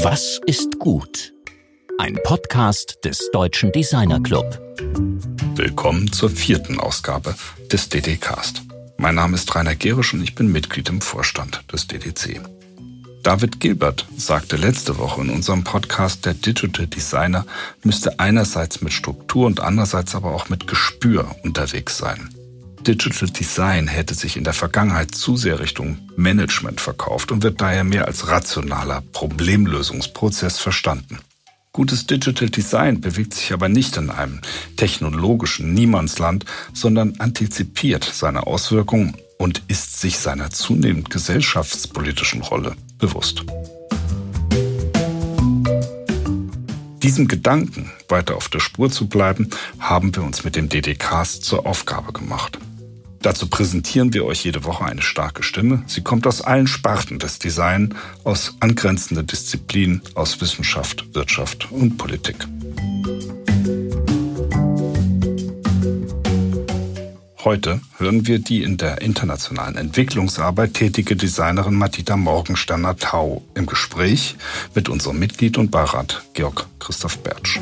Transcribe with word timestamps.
Was 0.00 0.40
ist 0.46 0.78
gut? 0.78 1.32
Ein 1.98 2.16
Podcast 2.22 3.00
des 3.04 3.30
Deutschen 3.32 3.72
Designer 3.72 4.20
Club. 4.20 4.60
Willkommen 5.56 6.12
zur 6.12 6.30
vierten 6.30 6.78
Ausgabe 6.78 7.34
des 7.72 7.88
DDcast. 7.88 8.62
Mein 8.96 9.16
Name 9.16 9.34
ist 9.34 9.52
Rainer 9.56 9.74
Gerisch 9.74 10.14
und 10.14 10.22
ich 10.22 10.36
bin 10.36 10.52
Mitglied 10.52 10.88
im 10.88 11.00
Vorstand 11.00 11.64
des 11.72 11.88
DDC. 11.88 12.40
David 13.24 13.58
Gilbert 13.58 14.06
sagte 14.16 14.54
letzte 14.54 14.98
Woche 14.98 15.20
in 15.22 15.30
unserem 15.30 15.64
Podcast, 15.64 16.24
der 16.26 16.34
Digital 16.34 16.86
Designer 16.86 17.44
müsste 17.82 18.20
einerseits 18.20 18.80
mit 18.80 18.92
Struktur 18.92 19.46
und 19.46 19.58
andererseits 19.58 20.14
aber 20.14 20.32
auch 20.32 20.48
mit 20.48 20.68
Gespür 20.68 21.34
unterwegs 21.42 21.98
sein. 21.98 22.32
Digital 22.88 23.28
Design 23.28 23.86
hätte 23.86 24.14
sich 24.14 24.38
in 24.38 24.44
der 24.44 24.54
Vergangenheit 24.54 25.14
zu 25.14 25.36
sehr 25.36 25.60
Richtung 25.60 25.98
Management 26.16 26.80
verkauft 26.80 27.30
und 27.30 27.42
wird 27.42 27.60
daher 27.60 27.84
mehr 27.84 28.06
als 28.06 28.28
rationaler 28.28 29.02
Problemlösungsprozess 29.12 30.58
verstanden. 30.58 31.18
Gutes 31.72 32.06
Digital 32.06 32.48
Design 32.48 33.02
bewegt 33.02 33.34
sich 33.34 33.52
aber 33.52 33.68
nicht 33.68 33.98
in 33.98 34.08
einem 34.08 34.40
technologischen 34.76 35.74
Niemandsland, 35.74 36.46
sondern 36.72 37.16
antizipiert 37.18 38.04
seine 38.04 38.46
Auswirkungen 38.46 39.14
und 39.36 39.64
ist 39.68 40.00
sich 40.00 40.18
seiner 40.18 40.48
zunehmend 40.48 41.10
gesellschaftspolitischen 41.10 42.40
Rolle 42.40 42.74
bewusst. 42.98 43.44
Diesem 47.02 47.28
Gedanken, 47.28 47.92
weiter 48.08 48.34
auf 48.34 48.48
der 48.48 48.60
Spur 48.60 48.90
zu 48.90 49.08
bleiben, 49.08 49.50
haben 49.78 50.16
wir 50.16 50.22
uns 50.22 50.42
mit 50.42 50.56
dem 50.56 50.70
DDCast 50.70 51.44
zur 51.44 51.66
Aufgabe 51.66 52.14
gemacht. 52.14 52.58
Dazu 53.20 53.48
präsentieren 53.48 54.14
wir 54.14 54.24
euch 54.24 54.44
jede 54.44 54.64
Woche 54.64 54.84
eine 54.84 55.02
starke 55.02 55.42
Stimme. 55.42 55.82
Sie 55.86 56.02
kommt 56.02 56.26
aus 56.26 56.40
allen 56.40 56.66
Sparten 56.66 57.18
des 57.18 57.38
Design, 57.38 57.94
aus 58.24 58.54
angrenzenden 58.60 59.26
Disziplinen, 59.26 60.02
aus 60.14 60.40
Wissenschaft, 60.40 61.14
Wirtschaft 61.14 61.70
und 61.72 61.98
Politik. 61.98 62.36
Heute 67.44 67.80
hören 67.96 68.26
wir 68.26 68.40
die 68.40 68.62
in 68.62 68.76
der 68.76 69.00
internationalen 69.00 69.76
Entwicklungsarbeit 69.76 70.74
tätige 70.74 71.16
Designerin 71.16 71.74
Matita 71.74 72.16
Morgensterner-Tau 72.16 73.42
im 73.54 73.66
Gespräch 73.66 74.36
mit 74.74 74.88
unserem 74.88 75.18
Mitglied 75.18 75.56
und 75.56 75.70
Beirat 75.70 76.22
Georg 76.34 76.66
Christoph 76.78 77.18
Bertsch. 77.18 77.58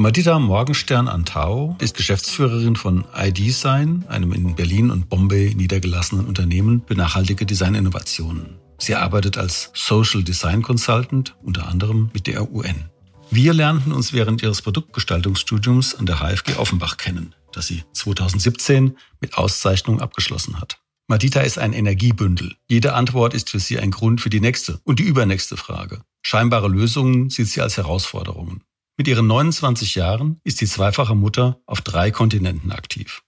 Madita 0.00 0.38
Morgenstern-Antau 0.38 1.76
ist 1.78 1.94
Geschäftsführerin 1.94 2.74
von 2.74 3.04
iDesign, 3.14 4.06
einem 4.08 4.32
in 4.32 4.54
Berlin 4.54 4.90
und 4.90 5.10
Bombay 5.10 5.54
niedergelassenen 5.54 6.24
Unternehmen 6.24 6.82
für 6.86 6.94
nachhaltige 6.94 7.44
Designinnovationen. 7.44 8.56
Sie 8.78 8.94
arbeitet 8.94 9.36
als 9.36 9.70
Social 9.74 10.24
Design 10.24 10.62
Consultant, 10.62 11.36
unter 11.42 11.68
anderem 11.68 12.08
mit 12.14 12.26
der 12.26 12.50
UN. 12.50 12.88
Wir 13.30 13.52
lernten 13.52 13.92
uns 13.92 14.14
während 14.14 14.42
ihres 14.42 14.62
Produktgestaltungsstudiums 14.62 15.96
an 15.96 16.06
der 16.06 16.20
HFG 16.20 16.56
Offenbach 16.56 16.96
kennen, 16.96 17.34
das 17.52 17.66
sie 17.66 17.84
2017 17.92 18.96
mit 19.20 19.36
Auszeichnung 19.36 20.00
abgeschlossen 20.00 20.58
hat. 20.62 20.78
Madita 21.08 21.40
ist 21.40 21.58
ein 21.58 21.74
Energiebündel. 21.74 22.54
Jede 22.70 22.94
Antwort 22.94 23.34
ist 23.34 23.50
für 23.50 23.60
sie 23.60 23.78
ein 23.78 23.90
Grund 23.90 24.22
für 24.22 24.30
die 24.30 24.40
nächste 24.40 24.80
und 24.84 24.98
die 24.98 25.04
übernächste 25.04 25.58
Frage. 25.58 26.00
Scheinbare 26.22 26.68
Lösungen 26.68 27.28
sieht 27.28 27.48
sie 27.48 27.60
als 27.60 27.76
Herausforderungen. 27.76 28.62
Mit 29.00 29.08
ihren 29.08 29.28
29 29.28 29.94
Jahren 29.94 30.42
ist 30.44 30.60
die 30.60 30.66
zweifache 30.66 31.14
Mutter 31.14 31.58
auf 31.64 31.80
drei 31.80 32.10
Kontinenten 32.10 32.70
aktiv. 32.70 33.22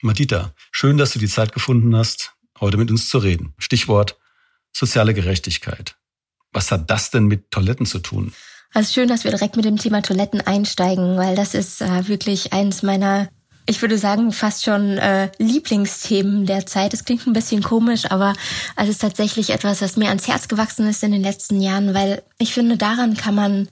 Madita, 0.00 0.52
schön, 0.70 0.96
dass 0.96 1.12
du 1.12 1.18
die 1.18 1.26
Zeit 1.26 1.52
gefunden 1.52 1.96
hast, 1.96 2.34
heute 2.60 2.76
mit 2.76 2.88
uns 2.88 3.08
zu 3.08 3.18
reden. 3.18 3.52
Stichwort 3.58 4.16
soziale 4.72 5.14
Gerechtigkeit. 5.14 5.96
Was 6.52 6.70
hat 6.70 6.88
das 6.88 7.10
denn 7.10 7.24
mit 7.24 7.50
Toiletten 7.50 7.84
zu 7.84 7.98
tun? 7.98 8.32
Also 8.72 8.92
schön, 8.92 9.08
dass 9.08 9.24
wir 9.24 9.32
direkt 9.32 9.56
mit 9.56 9.64
dem 9.64 9.76
Thema 9.76 10.02
Toiletten 10.02 10.40
einsteigen, 10.40 11.16
weil 11.16 11.34
das 11.34 11.54
ist 11.54 11.80
äh, 11.80 12.06
wirklich 12.06 12.52
eins 12.52 12.84
meiner, 12.84 13.28
ich 13.66 13.82
würde 13.82 13.98
sagen, 13.98 14.30
fast 14.30 14.64
schon 14.64 14.98
äh, 14.98 15.32
Lieblingsthemen 15.38 16.46
der 16.46 16.64
Zeit. 16.66 16.94
Es 16.94 17.04
klingt 17.04 17.26
ein 17.26 17.32
bisschen 17.32 17.64
komisch, 17.64 18.08
aber 18.08 18.34
es 18.76 18.88
ist 18.88 19.00
tatsächlich 19.00 19.50
etwas, 19.50 19.82
was 19.82 19.96
mir 19.96 20.10
ans 20.10 20.28
Herz 20.28 20.46
gewachsen 20.46 20.86
ist 20.86 21.02
in 21.02 21.10
den 21.10 21.22
letzten 21.22 21.60
Jahren, 21.60 21.92
weil 21.92 22.22
ich 22.38 22.54
finde, 22.54 22.76
daran 22.76 23.16
kann 23.16 23.34
man 23.34 23.68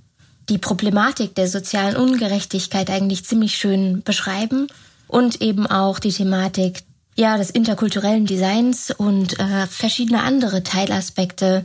die 0.49 0.59
Problematik 0.59 1.35
der 1.35 1.49
sozialen 1.49 1.97
Ungerechtigkeit 1.97 2.91
eigentlich 2.91 3.25
ziemlich 3.25 3.57
schön 3.57 4.03
beschreiben 4.03 4.69
und 5.09 5.43
eben 5.43 5.67
auch 5.67 5.99
die 5.99 6.13
Thematik 6.13 6.83
ja 7.17 7.37
des 7.37 7.51
interkulturellen 7.51 8.27
Designs 8.27 8.91
und 8.91 9.39
äh, 9.39 9.67
verschiedene 9.67 10.23
andere 10.23 10.63
Teilaspekte, 10.63 11.65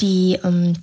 die 0.00 0.38
ähm, 0.44 0.74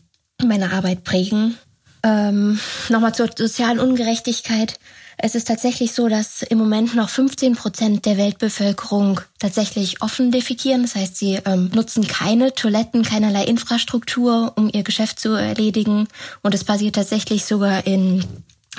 meine 0.44 0.72
Arbeit 0.72 1.03
prägen. 1.03 1.57
Ähm, 2.03 2.59
Nochmal 2.89 3.13
zur 3.13 3.29
sozialen 3.35 3.79
Ungerechtigkeit. 3.79 4.79
Es 5.18 5.36
ist 5.36 5.48
tatsächlich 5.48 5.94
so, 5.94 6.08
dass 6.09 6.42
im 6.42 6.58
Moment 6.58 6.96
noch 6.96 7.09
15 7.09 7.56
Prozent 7.56 8.06
der 8.06 8.18
Weltbevölkerung 8.18 9.22
tatsächlich 9.40 10.02
offen 10.02 10.31
defekieren. 10.31 10.81
Das 10.81 10.96
heißt, 10.96 11.18
sie 11.18 11.40
ähm, 11.46 11.72
nutzen 11.74 12.06
keine 12.06 12.53
Toiletten, 12.53 13.03
keinerlei 13.03 13.46
Infrastruktur, 13.46 14.53
um 14.56 14.70
ihr 14.72 14.84
Geschäft 14.84 15.20
zu 15.20 15.34
erledigen. 15.34 16.08
Und 16.42 16.53
es 16.53 16.64
passiert 16.64 16.96
tatsächlich 16.96 17.46
sogar 17.46 17.88
in, 17.88 18.26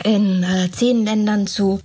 in 0.05 0.43
äh, 0.43 0.71
zehn 0.71 1.05
Ländern 1.05 1.47
zu 1.47 1.81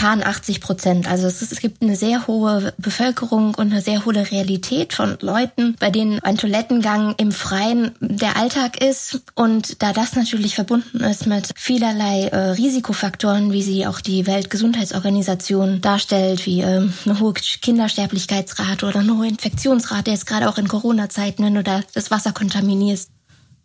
paar 0.00 0.16
80 0.26 0.62
Prozent. 0.62 1.10
Also 1.10 1.26
es, 1.26 1.42
ist, 1.42 1.52
es 1.52 1.60
gibt 1.60 1.82
eine 1.82 1.94
sehr 1.94 2.26
hohe 2.26 2.72
Bevölkerung 2.78 3.54
und 3.54 3.70
eine 3.70 3.82
sehr 3.82 4.06
hohe 4.06 4.30
Realität 4.30 4.94
von 4.94 5.18
Leuten, 5.20 5.76
bei 5.78 5.90
denen 5.90 6.20
ein 6.20 6.38
Toilettengang 6.38 7.14
im 7.18 7.32
Freien 7.32 7.90
der 8.00 8.38
Alltag 8.38 8.82
ist. 8.82 9.20
Und 9.34 9.82
da 9.82 9.92
das 9.92 10.16
natürlich 10.16 10.54
verbunden 10.54 11.00
ist 11.00 11.26
mit 11.26 11.50
vielerlei 11.54 12.28
äh, 12.28 12.52
Risikofaktoren, 12.52 13.52
wie 13.52 13.62
sie 13.62 13.86
auch 13.86 14.00
die 14.00 14.26
Weltgesundheitsorganisation 14.26 15.82
darstellt, 15.82 16.46
wie 16.46 16.62
äh, 16.62 16.88
eine 17.04 17.20
hohe 17.20 17.34
Kindersterblichkeitsrate 17.34 18.86
oder 18.86 19.00
eine 19.00 19.18
hohe 19.18 19.28
Infektionsrate, 19.28 20.12
jetzt 20.12 20.26
gerade 20.26 20.48
auch 20.48 20.56
in 20.56 20.66
Corona-Zeiten, 20.66 21.44
wenn 21.44 21.56
du 21.56 21.62
da 21.62 21.82
das 21.92 22.10
Wasser 22.10 22.32
kontaminierst. 22.32 23.10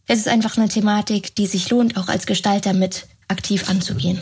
Es 0.05 0.19
ist 0.19 0.27
einfach 0.27 0.57
eine 0.57 0.67
Thematik, 0.67 1.33
die 1.35 1.47
sich 1.47 1.69
lohnt, 1.69 1.95
auch 1.95 2.09
als 2.09 2.25
Gestalter 2.25 2.73
mit 2.73 3.07
aktiv 3.29 3.69
anzugehen. 3.69 4.21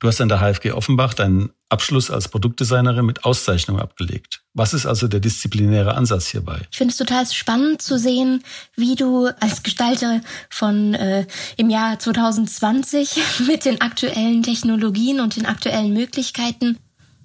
Du 0.00 0.06
hast 0.06 0.20
an 0.20 0.28
der 0.28 0.38
HFG 0.38 0.72
Offenbach 0.72 1.12
deinen 1.12 1.50
Abschluss 1.68 2.08
als 2.10 2.28
Produktdesignerin 2.28 3.04
mit 3.04 3.24
Auszeichnung 3.24 3.80
abgelegt. 3.80 4.42
Was 4.54 4.72
ist 4.72 4.86
also 4.86 5.08
der 5.08 5.18
disziplinäre 5.18 5.94
Ansatz 5.94 6.28
hierbei? 6.28 6.60
Ich 6.70 6.78
finde 6.78 6.92
es 6.92 6.98
total 6.98 7.26
spannend 7.26 7.82
zu 7.82 7.98
sehen, 7.98 8.44
wie 8.76 8.94
du 8.94 9.26
als 9.40 9.64
Gestalter 9.64 10.20
von 10.50 10.94
äh, 10.94 11.26
im 11.56 11.68
Jahr 11.68 11.98
2020 11.98 13.16
mit 13.48 13.64
den 13.64 13.80
aktuellen 13.80 14.44
Technologien 14.44 15.20
und 15.20 15.34
den 15.34 15.46
aktuellen 15.46 15.92
Möglichkeiten 15.92 16.78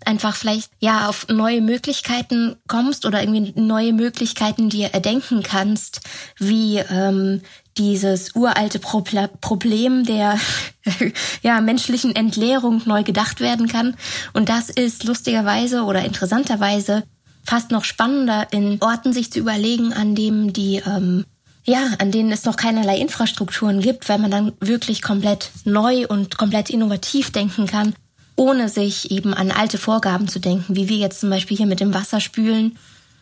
einfach 0.05 0.35
vielleicht 0.35 0.71
ja 0.79 1.07
auf 1.07 1.27
neue 1.29 1.61
Möglichkeiten 1.61 2.57
kommst 2.67 3.05
oder 3.05 3.21
irgendwie 3.21 3.53
neue 3.59 3.93
Möglichkeiten 3.93 4.69
dir 4.69 4.87
erdenken 4.93 5.43
kannst, 5.43 6.01
wie 6.37 6.77
ähm, 6.77 7.41
dieses 7.77 8.35
uralte 8.35 8.79
Problem 8.79 10.05
der 10.05 10.39
ja, 11.41 11.61
menschlichen 11.61 12.15
Entleerung 12.15 12.81
neu 12.85 13.03
gedacht 13.03 13.39
werden 13.39 13.67
kann. 13.67 13.95
Und 14.33 14.49
das 14.49 14.69
ist 14.69 15.03
lustigerweise 15.03 15.83
oder 15.83 16.05
interessanterweise 16.05 17.03
fast 17.45 17.71
noch 17.71 17.83
spannender 17.83 18.47
in 18.51 18.81
Orten 18.81 19.11
sich 19.13 19.31
zu 19.31 19.39
überlegen, 19.39 19.93
an 19.93 20.15
dem 20.15 20.53
die 20.53 20.81
ähm, 20.85 21.25
ja, 21.65 21.91
an 21.99 22.11
denen 22.11 22.31
es 22.31 22.43
noch 22.43 22.57
keinerlei 22.57 22.97
Infrastrukturen 22.97 23.79
gibt, 23.79 24.09
weil 24.09 24.19
man 24.19 24.31
dann 24.31 24.51
wirklich 24.59 25.01
komplett 25.01 25.49
neu 25.63 26.05
und 26.07 26.37
komplett 26.37 26.69
innovativ 26.69 27.31
denken 27.31 27.67
kann, 27.67 27.95
ohne 28.35 28.67
sich 28.67 29.11
eben 29.11 29.33
an 29.33 29.49
alte 29.49 29.77
Vorgaben 29.77 30.27
zu 30.27 30.39
denken, 30.39 30.75
wie 30.75 30.89
wir 30.89 30.97
jetzt 30.97 31.21
zum 31.21 31.29
Beispiel 31.29 31.55
hier 31.55 31.65
mit 31.65 31.79
dem 31.79 31.93
Wasser 31.93 32.19
spülen. 32.19 32.77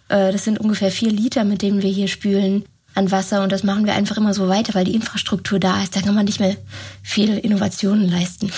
Äh, 0.10 0.32
das 0.32 0.44
sind 0.44 0.60
ungefähr 0.60 0.92
vier 0.92 1.12
Liter, 1.12 1.44
mit 1.44 1.62
denen 1.62 1.84
wir 1.84 1.92
hier 1.92 2.08
spülen 2.08 2.66
an 2.94 3.12
Wasser 3.12 3.44
und 3.44 3.52
das 3.52 3.64
machen 3.64 3.86
wir 3.86 3.94
einfach 3.94 4.18
immer 4.18 4.34
so 4.34 4.48
weiter, 4.48 4.74
weil 4.74 4.86
die 4.86 4.96
Infrastruktur 4.96 5.60
da 5.60 5.82
ist. 5.82 5.96
Da 5.96 6.02
kann 6.02 6.16
man 6.16 6.26
nicht 6.26 6.40
mehr 6.40 6.58
viel 7.04 7.38
Innovationen 7.38 8.10
leisten. 8.10 8.52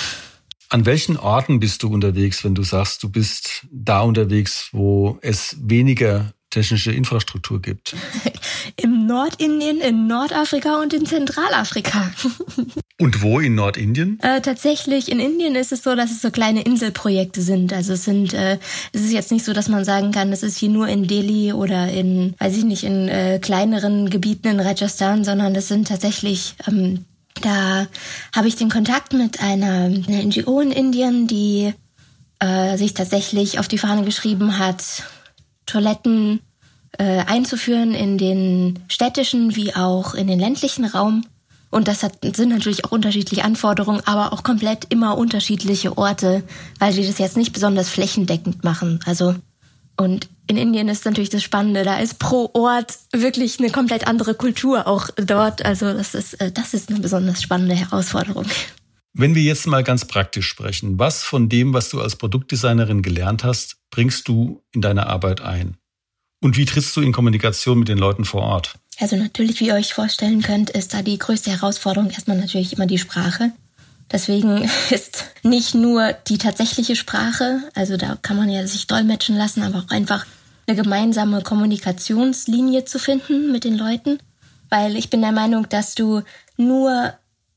An 0.69 0.85
welchen 0.85 1.17
Orten 1.17 1.59
bist 1.59 1.83
du 1.83 1.89
unterwegs, 1.89 2.43
wenn 2.43 2.55
du 2.55 2.63
sagst, 2.63 3.03
du 3.03 3.09
bist 3.09 3.65
da 3.71 4.01
unterwegs, 4.01 4.69
wo 4.71 5.19
es 5.21 5.55
weniger 5.61 6.33
technische 6.53 6.91
Infrastruktur 6.91 7.61
gibt? 7.61 7.95
Im 8.77 9.05
Nordindien, 9.07 9.81
in 9.81 10.07
Nordafrika 10.07 10.81
und 10.81 10.93
in 10.93 11.05
Zentralafrika. 11.05 12.11
Und 12.99 13.21
wo 13.21 13.39
in 13.39 13.55
Nordindien? 13.55 14.19
Äh, 14.21 14.39
tatsächlich 14.39 15.11
in 15.11 15.19
Indien 15.19 15.55
ist 15.55 15.71
es 15.71 15.83
so, 15.83 15.95
dass 15.95 16.11
es 16.11 16.21
so 16.21 16.29
kleine 16.29 16.61
Inselprojekte 16.61 17.41
sind. 17.41 17.73
Also 17.73 17.93
es 17.93 18.05
sind, 18.05 18.33
äh, 18.33 18.59
es 18.93 19.01
ist 19.01 19.11
jetzt 19.11 19.31
nicht 19.31 19.43
so, 19.43 19.51
dass 19.51 19.67
man 19.67 19.83
sagen 19.83 20.11
kann, 20.11 20.31
es 20.31 20.43
ist 20.43 20.57
hier 20.57 20.69
nur 20.69 20.87
in 20.87 21.07
Delhi 21.07 21.51
oder 21.53 21.89
in, 21.89 22.35
weiß 22.37 22.55
ich 22.55 22.63
nicht, 22.63 22.83
in 22.83 23.09
äh, 23.09 23.39
kleineren 23.39 24.09
Gebieten 24.09 24.47
in 24.47 24.59
Rajasthan, 24.59 25.25
sondern 25.25 25.55
es 25.55 25.67
sind 25.67 25.87
tatsächlich 25.87 26.53
ähm, 26.67 27.03
da 27.41 27.87
habe 28.33 28.47
ich 28.47 28.55
den 28.55 28.69
Kontakt 28.69 29.13
mit 29.13 29.41
einer, 29.41 29.85
einer 29.85 30.23
NGO 30.23 30.61
in 30.61 30.71
Indien, 30.71 31.27
die 31.27 31.73
äh, 32.39 32.77
sich 32.77 32.93
tatsächlich 32.93 33.59
auf 33.59 33.67
die 33.67 33.77
Fahne 33.77 34.03
geschrieben 34.03 34.59
hat, 34.59 35.03
Toiletten 35.65 36.41
äh, 36.97 37.19
einzuführen 37.25 37.93
in 37.93 38.17
den 38.17 38.79
städtischen 38.87 39.55
wie 39.55 39.75
auch 39.75 40.13
in 40.13 40.27
den 40.27 40.39
ländlichen 40.39 40.85
Raum. 40.85 41.25
Und 41.69 41.87
das 41.87 42.03
hat, 42.03 42.19
sind 42.35 42.49
natürlich 42.49 42.85
auch 42.85 42.91
unterschiedliche 42.91 43.43
Anforderungen, 43.43 44.01
aber 44.05 44.31
auch 44.31 44.43
komplett 44.43 44.85
immer 44.89 45.17
unterschiedliche 45.17 45.97
Orte, 45.97 46.43
weil 46.77 46.93
die 46.93 47.05
das 47.05 47.17
jetzt 47.17 47.35
nicht 47.35 47.51
besonders 47.51 47.89
flächendeckend 47.89 48.63
machen. 48.63 48.99
Also, 49.05 49.33
und 49.97 50.29
in 50.45 50.57
Indien 50.57 50.87
ist 50.87 51.05
natürlich 51.05 51.29
das 51.29 51.41
Spannende, 51.41 51.83
da 51.83 51.97
ist 51.97 52.19
pro 52.19 52.51
Ort 52.53 52.99
wirklich 53.11 53.59
eine 53.59 53.71
komplett 53.71 54.07
andere 54.07 54.35
Kultur 54.35 54.87
auch 54.87 55.09
dort. 55.15 55.65
Also 55.65 55.93
das 55.93 56.13
ist, 56.13 56.35
äh, 56.35 56.51
das 56.51 56.73
ist 56.73 56.89
eine 56.89 56.99
besonders 56.99 57.41
spannende 57.41 57.75
Herausforderung. 57.75 58.45
Wenn 59.15 59.35
wir 59.35 59.43
jetzt 59.43 59.67
mal 59.67 59.83
ganz 59.83 60.05
praktisch 60.05 60.47
sprechen, 60.47 60.97
was 60.97 61.21
von 61.21 61.47
dem, 61.47 61.71
was 61.71 61.89
du 61.89 62.01
als 62.01 62.15
Produktdesignerin 62.15 63.03
gelernt 63.03 63.43
hast, 63.43 63.77
bringst 63.91 64.27
du 64.27 64.63
in 64.73 64.81
deine 64.81 65.05
Arbeit 65.05 65.39
ein? 65.39 65.77
Und 66.41 66.57
wie 66.57 66.65
trittst 66.65 66.95
du 66.95 67.01
in 67.01 67.13
Kommunikation 67.13 67.77
mit 67.77 67.89
den 67.89 67.99
Leuten 67.99 68.25
vor 68.25 68.41
Ort? 68.41 68.73
Also 68.99 69.15
natürlich, 69.15 69.59
wie 69.59 69.67
ihr 69.67 69.75
euch 69.75 69.93
vorstellen 69.93 70.41
könnt, 70.41 70.71
ist 70.71 70.95
da 70.95 71.03
die 71.03 71.19
größte 71.19 71.51
Herausforderung 71.51 72.09
erstmal 72.09 72.37
natürlich 72.37 72.73
immer 72.73 72.87
die 72.87 72.97
Sprache. 72.97 73.51
Deswegen 74.11 74.67
ist 74.89 75.25
nicht 75.43 75.75
nur 75.75 76.13
die 76.27 76.39
tatsächliche 76.39 76.95
Sprache, 76.95 77.61
also 77.75 77.97
da 77.97 78.17
kann 78.19 78.37
man 78.37 78.49
ja 78.49 78.65
sich 78.65 78.87
dolmetschen 78.87 79.37
lassen, 79.37 79.61
aber 79.61 79.79
auch 79.79 79.89
einfach 79.91 80.25
eine 80.65 80.75
gemeinsame 80.75 81.43
Kommunikationslinie 81.43 82.85
zu 82.85 82.97
finden 82.97 83.51
mit 83.51 83.63
den 83.63 83.77
Leuten. 83.77 84.17
Weil 84.69 84.95
ich 84.95 85.11
bin 85.11 85.21
der 85.21 85.33
Meinung, 85.33 85.69
dass 85.69 85.93
du 85.93 86.23
nur 86.57 87.13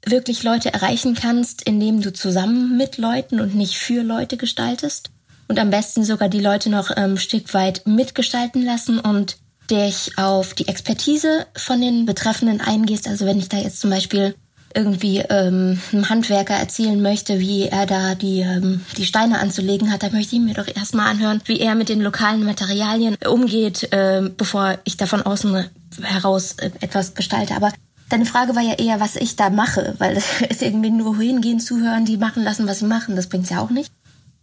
wirklich 0.06 0.42
Leute 0.42 0.72
erreichen 0.72 1.14
kannst, 1.14 1.62
indem 1.62 2.00
du 2.00 2.12
zusammen 2.12 2.76
mit 2.76 2.96
Leuten 2.96 3.40
und 3.40 3.54
nicht 3.54 3.76
für 3.76 4.02
Leute 4.02 4.36
gestaltest. 4.36 5.10
Und 5.48 5.58
am 5.58 5.70
besten 5.70 6.04
sogar 6.04 6.28
die 6.28 6.40
Leute 6.40 6.70
noch 6.70 6.90
ähm, 6.90 7.12
ein 7.12 7.18
Stück 7.18 7.52
weit 7.54 7.86
mitgestalten 7.86 8.64
lassen 8.64 8.98
und 8.98 9.36
dich 9.70 10.12
auf 10.16 10.54
die 10.54 10.68
Expertise 10.68 11.46
von 11.56 11.80
den 11.80 12.06
Betreffenden 12.06 12.60
eingehst. 12.60 13.08
Also 13.08 13.26
wenn 13.26 13.38
ich 13.38 13.48
da 13.48 13.58
jetzt 13.58 13.80
zum 13.80 13.90
Beispiel 13.90 14.34
irgendwie 14.74 15.18
ähm, 15.30 15.80
einem 15.92 16.08
Handwerker 16.08 16.54
erzählen 16.54 17.00
möchte, 17.00 17.40
wie 17.40 17.62
er 17.64 17.86
da 17.86 18.14
die, 18.14 18.40
ähm, 18.40 18.82
die 18.96 19.06
Steine 19.06 19.38
anzulegen 19.38 19.90
hat, 19.90 20.02
dann 20.02 20.12
möchte 20.12 20.36
ich 20.36 20.42
mir 20.42 20.54
doch 20.54 20.68
erstmal 20.68 21.08
anhören, 21.08 21.40
wie 21.46 21.60
er 21.60 21.74
mit 21.74 21.88
den 21.88 22.02
lokalen 22.02 22.44
Materialien 22.44 23.16
umgeht, 23.26 23.90
äh, 23.92 24.28
bevor 24.36 24.78
ich 24.84 24.96
da 24.96 25.06
von 25.06 25.22
außen 25.22 25.64
heraus 26.02 26.56
äh, 26.58 26.70
etwas 26.80 27.14
gestalte. 27.14 27.54
Aber 27.54 27.72
deine 28.08 28.26
Frage 28.26 28.54
war 28.54 28.62
ja 28.62 28.74
eher, 28.74 29.00
was 29.00 29.16
ich 29.16 29.34
da 29.36 29.50
mache, 29.50 29.96
weil 29.98 30.14
das 30.14 30.40
ist 30.48 30.62
irgendwie 30.62 30.90
nur 30.90 31.18
hingehen, 31.18 31.58
zuhören, 31.60 32.04
die 32.04 32.16
machen 32.16 32.44
lassen, 32.44 32.66
was 32.66 32.78
sie 32.80 32.86
machen, 32.86 33.14
das 33.16 33.28
bringt's 33.28 33.50
ja 33.50 33.60
auch 33.60 33.70
nicht. 33.70 33.92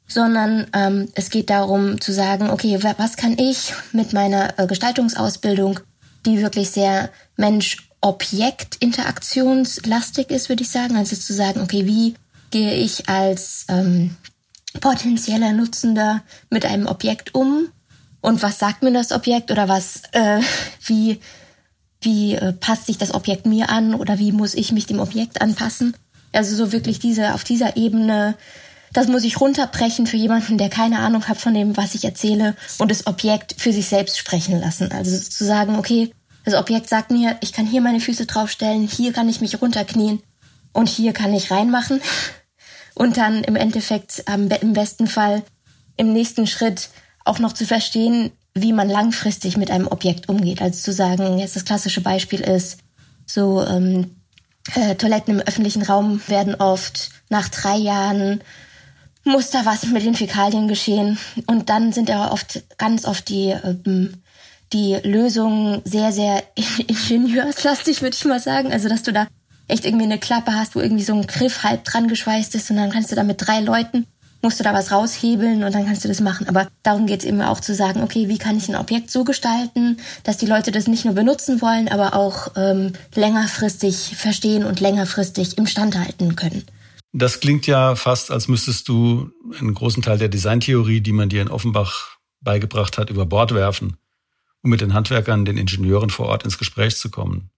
Sondern 0.05 0.67
ähm, 0.73 1.07
es 1.15 1.29
geht 1.29 1.49
darum 1.49 2.01
zu 2.01 2.11
sagen, 2.11 2.49
okay, 2.49 2.77
was 2.97 3.15
kann 3.15 3.37
ich 3.37 3.73
mit 3.93 4.11
meiner 4.11 4.59
äh, 4.59 4.67
Gestaltungsausbildung, 4.67 5.79
die 6.25 6.41
wirklich 6.41 6.71
sehr 6.71 7.09
Mensch-Objekt-interaktionslastig 7.37 10.29
ist, 10.29 10.49
würde 10.49 10.63
ich 10.63 10.69
sagen, 10.69 10.97
also 10.97 11.15
zu 11.15 11.31
sagen, 11.33 11.61
okay, 11.61 11.85
wie 11.85 12.15
gehe 12.51 12.75
ich 12.75 13.07
als 13.07 13.65
ähm, 13.69 14.17
potenzieller 14.81 15.53
Nutzender 15.53 16.21
mit 16.49 16.65
einem 16.65 16.87
Objekt 16.87 17.33
um? 17.33 17.69
Und 18.19 18.41
was 18.41 18.59
sagt 18.59 18.83
mir 18.83 18.91
das 18.91 19.11
Objekt 19.11 19.51
oder 19.51 19.69
was, 19.69 20.01
äh, 20.11 20.41
wie, 20.85 21.21
wie 22.03 22.35
äh, 22.35 22.53
passt 22.53 22.87
sich 22.87 22.97
das 22.97 23.13
Objekt 23.13 23.45
mir 23.45 23.69
an 23.69 23.95
oder 23.95 24.19
wie 24.19 24.31
muss 24.31 24.53
ich 24.53 24.71
mich 24.71 24.85
dem 24.85 24.99
Objekt 24.99 25.41
anpassen? 25.41 25.95
Also 26.31 26.55
so 26.55 26.71
wirklich 26.71 26.99
diese 26.99 27.33
auf 27.33 27.43
dieser 27.43 27.77
Ebene 27.77 28.35
das 28.93 29.07
muss 29.07 29.23
ich 29.23 29.41
runterbrechen 29.41 30.05
für 30.05 30.17
jemanden, 30.17 30.59
der 30.59 30.69
keine 30.69 30.99
Ahnung 30.99 31.27
hat 31.27 31.39
von 31.39 31.53
dem, 31.53 31.75
was 31.75 31.95
ich 31.95 32.05
erzähle 32.05 32.55
und 32.77 32.91
das 32.91 33.07
Objekt 33.07 33.55
für 33.57 33.73
sich 33.73 33.87
selbst 33.87 34.19
sprechen 34.19 34.59
lassen. 34.61 34.91
Also 34.91 35.17
zu 35.17 35.43
sagen, 35.43 35.77
okay, 35.77 36.13
das 36.45 36.53
Objekt 36.53 36.89
sagt 36.89 37.09
mir, 37.09 37.37
ich 37.41 37.53
kann 37.53 37.65
hier 37.65 37.81
meine 37.81 37.99
Füße 37.99 38.27
draufstellen, 38.27 38.87
hier 38.87 39.11
kann 39.11 39.27
ich 39.27 39.41
mich 39.41 39.61
runterknien 39.61 40.21
und 40.73 40.89
hier 40.89 41.11
kann 41.11 41.33
ich 41.33 41.51
reinmachen. 41.51 42.01
Und 42.93 43.17
dann 43.17 43.43
im 43.43 43.55
Endeffekt 43.55 44.23
im 44.29 44.73
besten 44.73 45.07
Fall 45.07 45.41
im 45.97 46.13
nächsten 46.13 46.45
Schritt 46.45 46.89
auch 47.25 47.39
noch 47.39 47.53
zu 47.53 47.65
verstehen, 47.65 48.31
wie 48.55 48.73
man 48.73 48.89
langfristig 48.89 49.57
mit 49.57 49.71
einem 49.71 49.87
Objekt 49.87 50.29
umgeht. 50.29 50.61
Also 50.61 50.79
zu 50.79 50.93
sagen, 50.93 51.39
jetzt 51.39 51.55
das 51.55 51.65
klassische 51.65 52.01
Beispiel 52.01 52.41
ist, 52.41 52.79
so 53.25 53.63
ähm, 53.65 54.15
äh, 54.75 54.95
Toiletten 54.95 55.35
im 55.35 55.47
öffentlichen 55.47 55.83
Raum 55.83 56.21
werden 56.27 56.55
oft 56.55 57.09
nach 57.29 57.49
drei 57.49 57.77
Jahren 57.77 58.41
muss 59.23 59.49
da 59.49 59.65
was 59.65 59.85
mit 59.85 60.03
den 60.03 60.15
Fäkalien 60.15 60.67
geschehen. 60.67 61.17
Und 61.47 61.69
dann 61.69 61.93
sind 61.93 62.11
aber 62.11 62.33
oft, 62.33 62.63
ganz 62.77 63.05
oft 63.05 63.29
die, 63.29 63.49
ähm, 63.49 64.21
die 64.73 64.95
Lösungen 65.03 65.81
sehr, 65.85 66.11
sehr 66.11 66.43
ingenieurslastig, 66.87 68.01
würde 68.01 68.15
ich 68.15 68.25
mal 68.25 68.39
sagen. 68.39 68.71
Also, 68.71 68.89
dass 68.89 69.03
du 69.03 69.13
da 69.13 69.27
echt 69.67 69.85
irgendwie 69.85 70.05
eine 70.05 70.19
Klappe 70.19 70.53
hast, 70.53 70.75
wo 70.75 70.81
irgendwie 70.81 71.03
so 71.03 71.13
ein 71.13 71.25
Griff 71.25 71.63
halb 71.63 71.85
dran 71.85 72.07
geschweißt 72.07 72.53
ist 72.55 72.69
und 72.69 72.77
dann 72.77 72.91
kannst 72.91 73.11
du 73.11 73.15
da 73.15 73.23
mit 73.23 73.37
drei 73.39 73.61
Leuten, 73.61 74.05
musst 74.43 74.59
du 74.59 74.63
da 74.63 74.73
was 74.73 74.91
raushebeln 74.91 75.63
und 75.63 75.73
dann 75.73 75.85
kannst 75.85 76.03
du 76.03 76.07
das 76.07 76.19
machen. 76.19 76.47
Aber 76.47 76.67
darum 76.83 77.07
geht 77.07 77.21
es 77.21 77.25
eben 77.25 77.41
auch 77.41 77.59
zu 77.59 77.73
sagen, 77.73 78.03
okay, 78.03 78.27
wie 78.27 78.37
kann 78.37 78.57
ich 78.57 78.69
ein 78.69 78.75
Objekt 78.75 79.09
so 79.09 79.23
gestalten, 79.23 79.97
dass 80.23 80.37
die 80.37 80.45
Leute 80.45 80.71
das 80.71 80.87
nicht 80.87 81.05
nur 81.05 81.13
benutzen 81.13 81.61
wollen, 81.61 81.87
aber 81.87 82.13
auch 82.13 82.49
ähm, 82.55 82.93
längerfristig 83.15 84.15
verstehen 84.17 84.65
und 84.65 84.79
längerfristig 84.79 85.57
im 85.57 85.65
Stand 85.65 85.97
halten 85.97 86.35
können. 86.35 86.63
Das 87.13 87.39
klingt 87.39 87.67
ja 87.67 87.95
fast, 87.95 88.31
als 88.31 88.47
müsstest 88.47 88.87
du 88.87 89.31
einen 89.59 89.73
großen 89.73 90.03
Teil 90.03 90.17
der 90.17 90.29
Designtheorie, 90.29 90.99
die 90.99 91.13
man 91.13 91.29
dir 91.29 91.41
in 91.41 91.49
Offenbach 91.49 92.17
beigebracht 92.41 92.97
hat, 92.97 93.09
über 93.09 93.25
Bord 93.25 93.53
werfen, 93.53 93.97
um 94.61 94.71
mit 94.71 94.81
den 94.81 94.93
Handwerkern, 94.93 95.45
den 95.45 95.57
Ingenieuren 95.57 96.09
vor 96.09 96.25
Ort 96.27 96.43
ins 96.43 96.57
Gespräch 96.57 96.97
zu 96.97 97.09
kommen, 97.09 97.49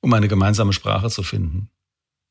um 0.00 0.12
eine 0.12 0.28
gemeinsame 0.28 0.72
Sprache 0.72 1.10
zu 1.10 1.22
finden. 1.22 1.70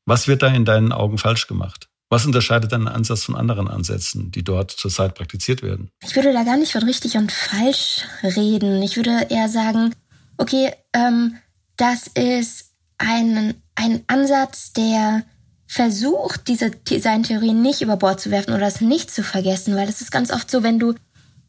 Was 0.04 0.28
wird 0.28 0.42
da 0.42 0.48
in 0.48 0.64
deinen 0.64 0.92
Augen 0.92 1.18
falsch 1.18 1.46
gemacht? 1.46 1.88
Was 2.08 2.24
unterscheidet 2.24 2.70
deinen 2.70 2.86
Ansatz 2.86 3.24
von 3.24 3.34
anderen 3.34 3.66
Ansätzen, 3.66 4.30
die 4.30 4.44
dort 4.44 4.70
zurzeit 4.70 5.14
praktiziert 5.14 5.62
werden? 5.62 5.90
Ich 6.04 6.14
würde 6.14 6.32
da 6.32 6.44
gar 6.44 6.56
nicht 6.56 6.72
von 6.72 6.84
richtig 6.84 7.16
und 7.16 7.32
falsch 7.32 8.04
reden. 8.22 8.80
Ich 8.82 8.96
würde 8.96 9.26
eher 9.28 9.48
sagen, 9.48 9.92
okay, 10.36 10.72
ähm, 10.92 11.36
das 11.76 12.06
ist 12.06 12.72
ein, 12.98 13.54
ein 13.74 14.02
Ansatz, 14.06 14.72
der 14.72 15.24
versucht, 15.66 16.46
diese 16.46 16.70
Designtheorien 16.70 17.60
nicht 17.60 17.82
über 17.82 17.96
Bord 17.96 18.20
zu 18.20 18.30
werfen 18.30 18.54
oder 18.54 18.66
es 18.66 18.80
nicht 18.80 19.10
zu 19.10 19.24
vergessen, 19.24 19.74
weil 19.74 19.88
es 19.88 20.00
ist 20.00 20.12
ganz 20.12 20.32
oft 20.32 20.48
so, 20.48 20.62
wenn 20.62 20.78
du, 20.78 20.94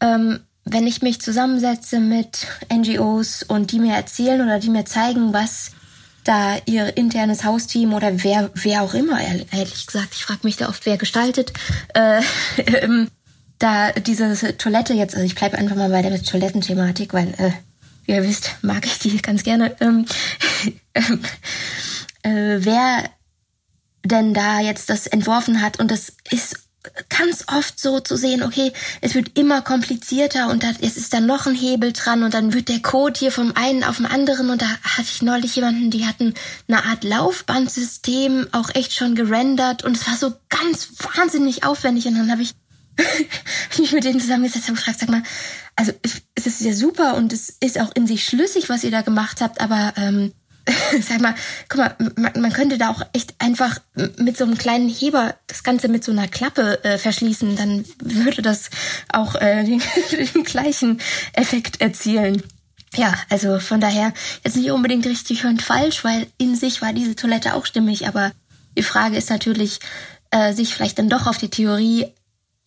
ähm, 0.01 0.39
wenn 0.65 0.87
ich 0.87 1.03
mich 1.03 1.21
zusammensetze 1.21 1.99
mit 1.99 2.47
NGOs 2.73 3.43
und 3.43 3.71
die 3.71 3.79
mir 3.79 3.95
erzählen 3.95 4.41
oder 4.41 4.59
die 4.59 4.69
mir 4.69 4.85
zeigen, 4.85 5.33
was 5.33 5.71
da 6.27 6.57
ihr 6.65 6.97
internes 6.97 7.43
Hausteam 7.43 7.93
oder 7.93 8.23
wer, 8.23 8.49
wer 8.53 8.83
auch 8.83 8.93
immer, 8.93 9.19
ehrlich 9.19 9.87
gesagt, 9.87 10.09
ich 10.13 10.23
frage 10.23 10.41
mich 10.43 10.57
da 10.57 10.69
oft, 10.69 10.85
wer 10.85 10.97
gestaltet, 10.97 11.53
äh, 11.93 12.21
ähm, 12.81 13.09
da 13.59 13.91
diese 13.91 14.57
Toilette 14.57 14.93
jetzt, 14.93 15.15
also 15.15 15.25
ich 15.25 15.35
bleibe 15.35 15.57
einfach 15.57 15.75
mal 15.75 15.89
bei 15.89 16.01
der 16.01 16.21
Toilettenthematik, 16.21 17.13
weil, 17.13 17.33
äh, 17.37 17.51
wie 18.05 18.11
ihr 18.13 18.23
wisst, 18.23 18.51
mag 18.61 18.85
ich 18.85 18.99
die 18.99 19.17
ganz 19.17 19.43
gerne. 19.43 19.75
Ähm, 19.79 20.05
äh, 22.23 22.57
wer 22.59 23.03
denn 24.07 24.33
da 24.33 24.59
jetzt 24.59 24.89
das 24.89 25.07
entworfen 25.07 25.61
hat. 25.61 25.79
Und 25.79 25.91
das 25.91 26.13
ist 26.31 26.66
ganz 27.09 27.45
oft 27.47 27.79
so 27.79 27.99
zu 27.99 28.17
sehen, 28.17 28.43
okay, 28.43 28.71
es 29.01 29.15
wird 29.15 29.37
immer 29.37 29.61
komplizierter 29.61 30.49
und 30.49 30.63
da, 30.63 30.71
es 30.81 30.97
ist 30.97 31.13
dann 31.13 31.25
noch 31.25 31.45
ein 31.45 31.55
Hebel 31.55 31.93
dran 31.93 32.23
und 32.23 32.33
dann 32.33 32.53
wird 32.53 32.69
der 32.69 32.81
Code 32.81 33.19
hier 33.19 33.31
vom 33.31 33.55
einen 33.55 33.83
auf 33.83 33.97
den 33.97 34.05
anderen 34.05 34.49
und 34.49 34.61
da 34.61 34.67
hatte 34.83 35.07
ich 35.13 35.21
neulich 35.21 35.55
jemanden, 35.55 35.91
die 35.91 36.05
hatten 36.05 36.33
eine 36.67 36.85
Art 36.85 37.03
Laufbandsystem 37.03 38.47
auch 38.51 38.73
echt 38.75 38.93
schon 38.93 39.15
gerendert 39.15 39.83
und 39.83 39.95
es 39.95 40.07
war 40.07 40.17
so 40.17 40.33
ganz 40.49 40.89
wahnsinnig 41.15 41.63
aufwendig 41.63 42.07
und 42.07 42.15
dann 42.15 42.31
habe 42.31 42.41
ich 42.41 42.53
mich 43.77 43.91
mit 43.91 44.03
denen 44.03 44.19
zusammengesetzt 44.19 44.69
und 44.69 44.75
gefragt, 44.75 44.99
sag 44.99 45.09
mal, 45.09 45.23
also 45.75 45.91
es 46.35 46.47
ist 46.47 46.61
ja 46.61 46.73
super 46.73 47.15
und 47.15 47.33
es 47.33 47.49
ist 47.49 47.79
auch 47.79 47.91
in 47.95 48.07
sich 48.07 48.23
schlüssig, 48.23 48.69
was 48.69 48.83
ihr 48.83 48.91
da 48.91 49.01
gemacht 49.01 49.41
habt, 49.41 49.61
aber 49.61 49.93
ähm, 49.97 50.33
sag 51.01 51.21
mal, 51.21 51.35
guck 51.69 51.79
mal, 51.79 51.95
man, 52.15 52.53
könnte 52.53 52.77
da 52.77 52.89
auch 52.89 53.01
echt 53.13 53.35
einfach 53.39 53.79
mit 54.17 54.37
so 54.37 54.43
einem 54.43 54.57
kleinen 54.57 54.89
Heber 54.89 55.35
das 55.47 55.63
Ganze 55.63 55.87
mit 55.87 56.03
so 56.03 56.11
einer 56.11 56.27
Klappe 56.27 56.83
äh, 56.83 56.97
verschließen, 56.97 57.55
dann 57.55 57.85
würde 57.99 58.41
das 58.41 58.69
auch 59.09 59.35
äh, 59.35 59.63
den, 59.65 59.81
den 60.11 60.43
gleichen 60.43 60.99
Effekt 61.33 61.81
erzielen. 61.81 62.43
Ja, 62.95 63.13
also 63.29 63.59
von 63.59 63.81
daher 63.81 64.13
jetzt 64.43 64.55
nicht 64.55 64.71
unbedingt 64.71 65.05
richtig 65.05 65.45
und 65.45 65.61
falsch, 65.61 66.03
weil 66.03 66.27
in 66.37 66.55
sich 66.55 66.81
war 66.81 66.93
diese 66.93 67.15
Toilette 67.15 67.53
auch 67.53 67.65
stimmig, 67.65 68.07
aber 68.07 68.31
die 68.77 68.83
Frage 68.83 69.17
ist 69.17 69.29
natürlich, 69.29 69.79
äh, 70.31 70.53
sich 70.53 70.73
vielleicht 70.73 70.99
dann 70.99 71.09
doch 71.09 71.27
auf 71.27 71.37
die 71.37 71.49
Theorie 71.49 72.07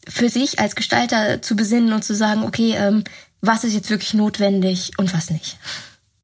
für 0.09 0.29
sich 0.29 0.59
als 0.59 0.77
Gestalter 0.77 1.43
zu 1.43 1.57
besinnen 1.57 1.93
und 1.93 2.05
zu 2.05 2.15
sagen, 2.15 2.43
okay, 2.45 2.75
ähm, 2.77 3.05
was 3.41 3.65
ist 3.65 3.75
jetzt 3.75 3.91
wirklich 3.91 4.15
notwendig 4.15 4.93
und 4.99 5.15
was 5.15 5.31
nicht. 5.31 5.59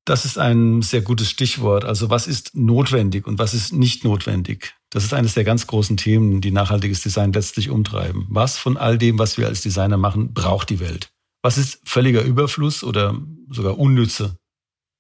Das 0.07 0.25
ist 0.25 0.39
ein 0.39 0.83
sehr 0.83 1.03
gutes 1.03 1.29
Stichwort. 1.29 1.85
Also 1.85 2.11
was 2.11 2.29
ist 2.29 2.55
notwendig 2.55 3.27
und 3.27 3.41
was 3.41 3.55
ist 3.55 3.73
nicht 3.73 4.05
notwendig? 4.05 4.77
Das 4.89 5.03
ist 5.03 5.13
eines 5.13 5.35
der 5.35 5.43
ganz 5.43 5.67
großen 5.67 5.97
Themen, 5.97 6.41
die 6.41 6.53
nachhaltiges 6.53 7.03
Design 7.03 7.33
letztlich 7.33 7.71
umtreiben. 7.71 8.25
Was 8.31 8.57
von 8.57 8.77
all 8.77 8.99
dem, 8.99 9.19
was 9.19 9.37
wir 9.37 9.49
als 9.49 9.63
Designer 9.63 9.97
machen, 9.97 10.33
braucht 10.33 10.71
die 10.71 10.79
Welt? 10.79 11.11
Was 11.43 11.59
ist 11.59 11.81
völliger 11.85 12.23
Überfluss 12.23 12.85
oder 12.85 13.21
sogar 13.51 13.79
Unnütze? 13.79 14.37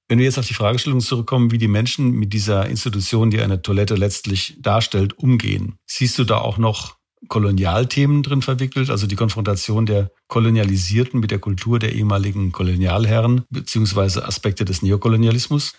Wenn 0.09 0.19
wir 0.19 0.25
jetzt 0.25 0.39
auf 0.39 0.47
die 0.47 0.55
Fragestellung 0.55 1.01
zurückkommen, 1.01 1.53
wie 1.53 1.59
die 1.59 1.69
Menschen 1.69 2.11
mit 2.11 2.33
dieser 2.33 2.69
Institution, 2.69 3.31
die 3.31 3.41
eine 3.41 3.63
Toilette 3.63 3.95
letztlich 3.95 4.57
darstellt, 4.61 5.17
umgehen, 5.19 5.77
siehst 5.87 6.19
du 6.19 6.25
da 6.25 6.39
auch 6.39 6.59
noch 6.59 6.97
Kolonialthemen 7.29 8.23
drin 8.23 8.43
verwickelt, 8.43 8.91
also 8.91 9.07
die 9.07 9.17
Konfrontation 9.17 9.87
der 9.87 10.11
Kolonialisierten 10.29 11.21
mit 11.21 11.31
der 11.31 11.39
Kultur 11.39 11.79
der 11.79 11.93
ehemaligen 11.93 12.53
Kolonialherren 12.53 13.45
beziehungsweise 13.51 14.27
Aspekte 14.27 14.65
des 14.65 14.83
Neokolonialismus? 14.83 15.73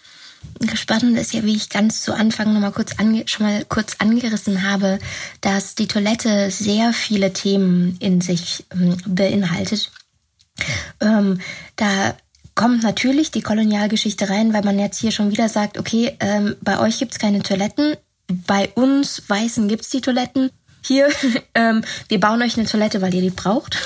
Spannend 0.74 1.18
ist 1.18 1.34
ja, 1.34 1.44
wie 1.44 1.56
ich 1.56 1.70
ganz 1.70 2.04
zu 2.04 2.14
Anfang 2.14 2.54
noch 2.54 2.60
mal 2.60 2.72
kurz 2.72 2.96
schon 3.26 3.46
mal 3.46 3.66
kurz 3.66 3.96
angerissen 4.00 4.64
habe, 4.64 5.00
dass 5.42 5.76
die 5.76 5.88
Toilette 5.88 6.52
sehr 6.52 6.94
viele 6.94 7.34
Themen 7.34 7.98
in 8.00 8.22
sich 8.22 8.66
ähm, 8.72 8.98
beinhaltet. 9.06 9.92
Ähm, 11.02 11.40
da 11.76 12.16
kommt 12.56 12.82
natürlich 12.84 13.32
die 13.32 13.42
Kolonialgeschichte 13.42 14.30
rein, 14.30 14.54
weil 14.54 14.64
man 14.64 14.80
jetzt 14.80 15.00
hier 15.00 15.12
schon 15.12 15.32
wieder 15.32 15.48
sagt, 15.48 15.78
okay, 15.78 16.16
ähm, 16.20 16.56
bei 16.62 16.80
euch 16.80 16.98
gibt's 16.98 17.20
keine 17.20 17.44
Toiletten, 17.44 17.96
bei 18.28 18.70
uns 18.70 19.24
Weißen 19.28 19.68
gibt's 19.68 19.90
die 19.90 20.02
Toiletten. 20.02 20.50
Hier, 20.88 21.10
ähm, 21.56 21.84
wir 22.08 22.20
bauen 22.20 22.42
euch 22.42 22.58
eine 22.58 22.68
Toilette, 22.68 23.02
weil 23.02 23.14
ihr 23.14 23.22
die 23.22 23.30
braucht. 23.30 23.78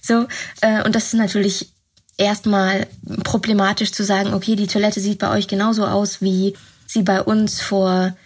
So, 0.00 0.26
äh, 0.60 0.84
und 0.84 0.94
das 0.94 1.06
ist 1.06 1.14
natürlich 1.14 1.72
erstmal 2.18 2.86
problematisch 3.24 3.92
zu 3.92 4.04
sagen, 4.04 4.34
okay, 4.34 4.56
die 4.56 4.66
Toilette 4.66 5.00
sieht 5.00 5.18
bei 5.18 5.30
euch 5.30 5.48
genauso 5.48 5.86
aus, 5.86 6.22
wie 6.22 6.54
sie 6.86 7.02
bei 7.02 7.22
uns 7.22 7.60
vor 7.60 8.16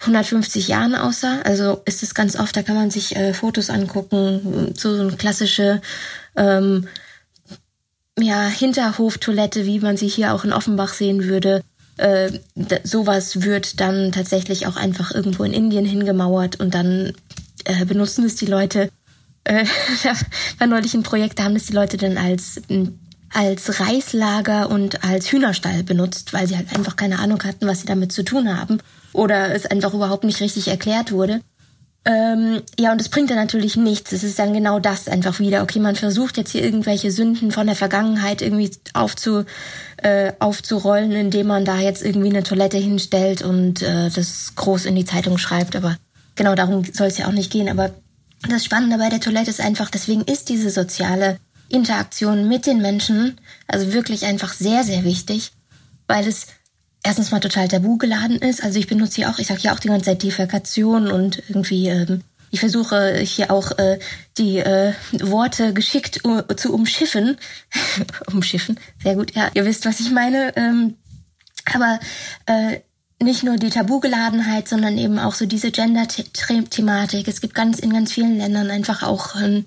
150 0.00 0.68
Jahren 0.68 0.94
aussah. 0.94 1.40
Also 1.42 1.80
ist 1.84 2.02
es 2.02 2.14
ganz 2.14 2.36
oft, 2.36 2.56
da 2.56 2.62
kann 2.62 2.76
man 2.76 2.90
sich 2.90 3.16
äh, 3.16 3.32
Fotos 3.34 3.70
angucken, 3.70 4.74
so, 4.76 4.96
so 4.96 5.02
eine 5.02 5.16
klassische 5.16 5.80
ähm, 6.36 6.88
ja, 8.18 8.46
Hinterhoftoilette, 8.48 9.64
wie 9.64 9.80
man 9.80 9.96
sie 9.96 10.08
hier 10.08 10.34
auch 10.34 10.44
in 10.44 10.52
Offenbach 10.52 10.92
sehen 10.92 11.24
würde. 11.24 11.62
Äh, 11.96 12.32
sowas 12.84 13.42
wird 13.42 13.80
dann 13.80 14.12
tatsächlich 14.12 14.66
auch 14.66 14.76
einfach 14.76 15.12
irgendwo 15.14 15.44
in 15.44 15.52
Indien 15.52 15.84
hingemauert 15.84 16.58
und 16.58 16.74
dann 16.74 17.12
äh, 17.64 17.84
benutzen 17.84 18.24
es 18.24 18.36
die 18.36 18.46
Leute. 18.46 18.90
Äh, 19.44 19.64
war 20.58 20.66
neulich 20.66 20.94
ein 20.94 21.02
Projekt, 21.02 21.40
haben 21.40 21.56
es 21.56 21.66
die 21.66 21.74
Leute 21.74 21.96
dann 21.96 22.16
als 22.16 22.60
als 23.34 23.80
Reislager 23.80 24.68
und 24.70 25.04
als 25.04 25.32
Hühnerstall 25.32 25.82
benutzt, 25.82 26.32
weil 26.32 26.46
sie 26.46 26.56
halt 26.56 26.74
einfach 26.74 26.96
keine 26.96 27.18
Ahnung 27.18 27.42
hatten, 27.44 27.66
was 27.66 27.80
sie 27.80 27.86
damit 27.86 28.12
zu 28.12 28.24
tun 28.24 28.54
haben 28.54 28.78
oder 29.12 29.54
es 29.54 29.66
einfach 29.66 29.94
überhaupt 29.94 30.24
nicht 30.24 30.40
richtig 30.40 30.68
erklärt 30.68 31.12
wurde. 31.12 31.40
Ähm, 32.04 32.62
ja, 32.80 32.90
und 32.90 33.00
es 33.00 33.08
bringt 33.08 33.30
dann 33.30 33.36
natürlich 33.36 33.76
nichts. 33.76 34.10
Es 34.10 34.24
ist 34.24 34.38
dann 34.38 34.52
genau 34.52 34.80
das 34.80 35.06
einfach 35.06 35.38
wieder. 35.38 35.62
Okay, 35.62 35.78
man 35.78 35.94
versucht 35.94 36.36
jetzt 36.36 36.50
hier 36.50 36.64
irgendwelche 36.64 37.12
Sünden 37.12 37.52
von 37.52 37.66
der 37.66 37.76
Vergangenheit 37.76 38.42
irgendwie 38.42 38.72
aufzu, 38.92 39.44
äh, 39.98 40.32
aufzurollen, 40.40 41.12
indem 41.12 41.46
man 41.46 41.64
da 41.64 41.78
jetzt 41.78 42.04
irgendwie 42.04 42.30
eine 42.30 42.42
Toilette 42.42 42.78
hinstellt 42.78 43.42
und 43.42 43.82
äh, 43.82 44.10
das 44.10 44.54
groß 44.56 44.86
in 44.86 44.96
die 44.96 45.04
Zeitung 45.04 45.38
schreibt. 45.38 45.76
Aber 45.76 45.96
genau 46.34 46.54
darum 46.54 46.84
soll 46.84 47.08
es 47.08 47.18
ja 47.18 47.26
auch 47.26 47.32
nicht 47.32 47.50
gehen. 47.50 47.68
Aber 47.68 47.90
das 48.48 48.64
Spannende 48.64 48.98
bei 48.98 49.08
der 49.08 49.20
Toilette 49.20 49.50
ist 49.50 49.60
einfach, 49.60 49.90
deswegen 49.90 50.22
ist 50.22 50.48
diese 50.48 50.70
soziale 50.70 51.38
Interaktion 51.68 52.48
mit 52.48 52.66
den 52.66 52.82
Menschen, 52.82 53.40
also 53.66 53.92
wirklich 53.92 54.24
einfach 54.24 54.52
sehr, 54.52 54.84
sehr 54.84 55.04
wichtig, 55.04 55.52
weil 56.06 56.26
es 56.26 56.46
erstens 57.02 57.30
mal 57.30 57.40
total 57.40 57.68
tabu 57.68 57.96
geladen 57.96 58.38
ist. 58.38 58.62
Also 58.62 58.78
ich 58.78 58.86
benutze 58.86 59.16
hier 59.16 59.30
auch, 59.30 59.38
ich 59.38 59.46
sage 59.46 59.60
hier 59.60 59.72
auch 59.72 59.80
die 59.80 59.88
ganze 59.88 60.06
Zeit 60.06 60.22
Defekation 60.22 61.10
und 61.10 61.42
irgendwie, 61.48 61.88
ähm, 61.88 62.22
ich 62.50 62.60
versuche 62.60 63.18
hier 63.18 63.50
auch 63.50 63.78
äh, 63.78 63.98
die 64.36 64.58
äh, 64.58 64.92
Worte 65.22 65.72
geschickt 65.72 66.20
uh, 66.24 66.42
zu 66.54 66.74
umschiffen. 66.74 67.38
umschiffen, 68.26 68.78
sehr 69.02 69.14
gut, 69.14 69.34
ja, 69.34 69.50
ihr 69.54 69.64
wisst, 69.64 69.86
was 69.86 70.00
ich 70.00 70.10
meine. 70.10 70.54
Ähm, 70.56 70.96
aber 71.72 71.98
äh, 72.46 72.80
nicht 73.22 73.42
nur 73.42 73.56
die 73.56 73.70
Tabugeladenheit, 73.70 74.68
sondern 74.68 74.98
eben 74.98 75.18
auch 75.18 75.34
so 75.34 75.46
diese 75.46 75.70
Gender-Thematik. 75.70 77.28
Es 77.28 77.40
gibt 77.40 77.54
ganz 77.54 77.78
in 77.78 77.92
ganz 77.92 78.12
vielen 78.12 78.38
Ländern 78.38 78.70
einfach 78.70 79.02
auch 79.02 79.36
ähm, 79.36 79.64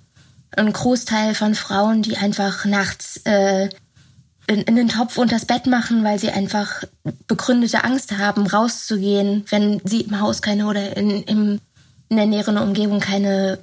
ein 0.56 0.72
Großteil 0.72 1.36
von 1.36 1.56
Frauen, 1.56 2.02
die 2.02 2.18
einfach 2.18 2.66
nachts 2.66 3.22
äh, 3.26 3.70
in, 4.48 4.62
in 4.62 4.76
den 4.76 4.90
Topf 4.90 5.18
unters 5.18 5.46
Bett 5.46 5.66
machen, 5.66 6.04
weil 6.04 6.20
sie 6.20 6.32
einfach 6.32 6.84
begründete 7.28 7.84
Angst 7.84 8.18
haben, 8.18 8.46
rauszugehen, 8.48 9.46
wenn 9.50 9.82
sie 9.84 10.02
im 10.02 10.20
Haus 10.20 10.42
keine 10.42 10.68
oder 10.68 10.96
in, 10.96 11.24
im, 11.24 11.60
in 12.10 12.18
der 12.18 12.28
näheren 12.28 12.58
Umgebung 12.58 13.00
keine, 13.00 13.60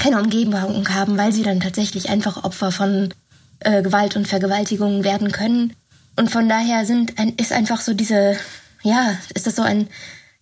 keine 0.00 0.20
Umgebung 0.20 0.88
haben, 0.88 1.16
weil 1.16 1.32
sie 1.32 1.42
dann 1.42 1.60
tatsächlich 1.60 2.10
einfach 2.10 2.44
Opfer 2.44 2.72
von 2.72 3.14
äh, 3.60 3.82
Gewalt 3.82 4.16
und 4.16 4.28
Vergewaltigungen 4.28 5.04
werden 5.04 5.32
können. 5.32 5.74
Und 6.16 6.30
von 6.30 6.48
daher 6.48 6.84
sind 6.84 7.14
ist 7.40 7.52
einfach 7.52 7.80
so 7.80 7.94
diese, 7.94 8.36
ja, 8.82 9.18
ist 9.34 9.46
das 9.46 9.56
so 9.56 9.62
ein 9.62 9.88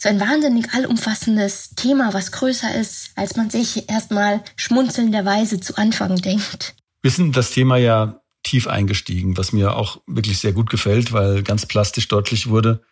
so 0.03 0.09
ein 0.09 0.19
wahnsinnig 0.19 0.73
allumfassendes 0.73 1.75
Thema, 1.77 2.15
was 2.15 2.33
größer 2.33 2.75
ist, 2.75 3.11
als 3.17 3.37
man 3.37 3.51
sich 3.51 3.91
erstmal 3.91 4.43
schmunzelnderweise 4.57 5.61
zu 5.61 5.77
Anfang 5.77 6.17
denkt. 6.17 6.75
Wir 7.03 7.11
sind 7.11 7.37
das 7.37 7.51
Thema 7.51 7.77
ja 7.77 8.23
tief 8.43 8.67
eingestiegen, 8.67 9.37
was 9.37 9.53
mir 9.53 9.77
auch 9.77 10.01
wirklich 10.07 10.39
sehr 10.39 10.55
gut 10.55 10.71
gefällt, 10.71 11.13
weil 11.13 11.43
ganz 11.43 11.67
plastisch 11.67 12.09
deutlich 12.09 12.49
wurde, 12.49 12.83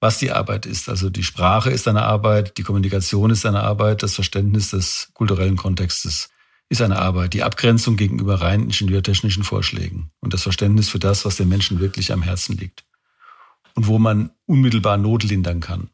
was 0.00 0.18
die 0.18 0.32
Arbeit 0.32 0.66
ist. 0.66 0.88
Also 0.88 1.10
die 1.10 1.22
Sprache 1.22 1.70
ist 1.70 1.86
eine 1.86 2.02
Arbeit, 2.02 2.58
die 2.58 2.64
Kommunikation 2.64 3.30
ist 3.30 3.46
eine 3.46 3.62
Arbeit, 3.62 4.02
das 4.02 4.16
Verständnis 4.16 4.70
des 4.70 5.10
kulturellen 5.14 5.56
Kontextes 5.56 6.30
ist 6.70 6.82
eine 6.82 6.98
Arbeit, 6.98 7.32
die 7.34 7.44
Abgrenzung 7.44 7.96
gegenüber 7.96 8.42
rein 8.42 8.64
ingenieurtechnischen 8.64 9.44
Vorschlägen 9.44 10.10
und 10.20 10.34
das 10.34 10.42
Verständnis 10.42 10.88
für 10.88 10.98
das, 10.98 11.24
was 11.24 11.36
den 11.36 11.48
Menschen 11.48 11.80
wirklich 11.80 12.12
am 12.12 12.20
Herzen 12.20 12.58
liegt 12.58 12.84
und 13.78 13.86
wo 13.86 14.00
man 14.00 14.32
unmittelbar 14.46 14.96
Not 14.96 15.22
lindern 15.22 15.60
kann. 15.60 15.90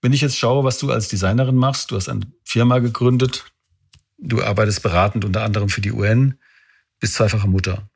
Wenn 0.00 0.12
ich 0.12 0.20
jetzt 0.20 0.38
schaue, 0.38 0.62
was 0.62 0.78
du 0.78 0.92
als 0.92 1.08
Designerin 1.08 1.56
machst, 1.56 1.90
du 1.90 1.96
hast 1.96 2.08
eine 2.08 2.30
Firma 2.44 2.78
gegründet, 2.78 3.46
du 4.18 4.40
arbeitest 4.40 4.84
beratend 4.84 5.24
unter 5.24 5.42
anderem 5.42 5.68
für 5.68 5.80
die 5.80 5.90
UN, 5.90 6.38
bist 7.00 7.14
zweifache 7.14 7.48
Mutter. 7.48 7.90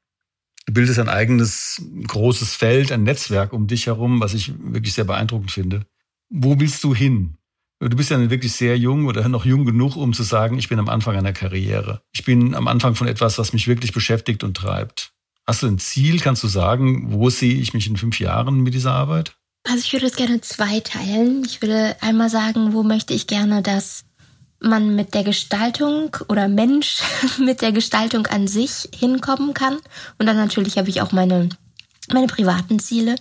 Du 0.67 0.73
bildest 0.73 0.99
ein 0.99 1.09
eigenes 1.09 1.81
großes 2.05 2.57
Feld, 2.57 2.91
ein 2.91 3.05
Netzwerk 3.05 3.53
um 3.53 3.69
dich 3.69 3.87
herum, 3.87 4.21
was 4.21 4.35
ich 4.35 4.55
wirklich 4.59 4.95
sehr 4.95 5.05
beeindruckend 5.05 5.53
finde. 5.53 5.87
Wo 6.29 6.59
willst 6.59 6.83
du 6.83 6.93
hin? 6.93 7.37
Du 7.79 7.97
bist 7.97 8.11
ja 8.11 8.29
wirklich 8.29 8.55
sehr 8.55 8.77
jung 8.77 9.07
oder 9.07 9.29
noch 9.29 9.45
jung 9.45 9.65
genug, 9.65 9.95
um 9.95 10.13
zu 10.15 10.25
sagen, 10.25 10.59
ich 10.59 10.69
bin 10.69 10.81
am 10.81 10.89
Anfang 10.89 11.15
einer 11.15 11.33
Karriere. 11.33 12.03
Ich 12.11 12.25
bin 12.25 12.57
am 12.57 12.67
Anfang 12.67 12.97
von 12.97 13.07
etwas, 13.07 13.39
was 13.39 13.53
mich 13.53 13.69
wirklich 13.69 13.93
beschäftigt 13.93 14.43
und 14.43 14.57
treibt. 14.57 15.12
Hast 15.47 15.63
du 15.63 15.67
ein 15.67 15.79
Ziel? 15.79 16.21
Kannst 16.21 16.43
du 16.43 16.49
sagen, 16.49 17.13
wo 17.13 17.31
sehe 17.31 17.55
ich 17.55 17.75
mich 17.75 17.87
in 17.87 17.97
fünf 17.97 18.21
Jahren 18.21 18.61
mit 18.61 18.75
dieser 18.75 18.93
Arbeit? 18.93 19.35
Also 19.65 19.79
ich 19.79 19.93
würde 19.93 20.07
es 20.07 20.17
gerne 20.17 20.41
zweiteilen. 20.41 21.45
Ich 21.45 21.63
würde 21.63 21.97
einmal 22.01 22.31
sagen, 22.31 22.73
wo 22.73 22.83
möchte 22.83 23.15
ich 23.15 23.27
gerne, 23.27 23.63
dass 23.63 24.05
man 24.61 24.95
mit 24.95 25.15
der 25.15 25.25
Gestaltung 25.25 26.17
oder 26.29 26.49
Mensch 26.49 27.03
mit 27.39 27.63
der 27.63 27.73
Gestaltung 27.73 28.27
an 28.27 28.47
sich 28.47 28.89
hinkommen 28.95 29.55
kann. 29.55 29.79
Und 30.19 30.27
dann 30.27 30.37
natürlich 30.37 30.79
habe 30.79 30.89
ich 30.89 31.01
auch 31.01 31.13
meine, 31.13 31.49
meine 32.13 32.27
privaten 32.29 32.79
Ziele. 32.79 33.17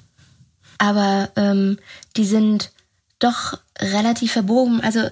Aber 0.78 1.30
ähm, 1.36 1.78
die 2.18 2.26
sind 2.26 2.72
doch 3.20 3.60
relativ 3.80 4.32
verbogen. 4.32 4.82
Also 4.82 5.10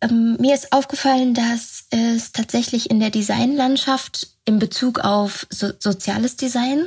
ähm, 0.00 0.36
mir 0.38 0.54
ist 0.54 0.72
aufgefallen, 0.72 1.34
dass 1.34 1.84
es 1.90 2.32
tatsächlich 2.32 2.90
in 2.90 3.00
der 3.00 3.10
Designlandschaft 3.10 4.28
in 4.44 4.58
Bezug 4.58 5.00
auf 5.00 5.46
so 5.50 5.70
soziales 5.78 6.36
Design 6.36 6.86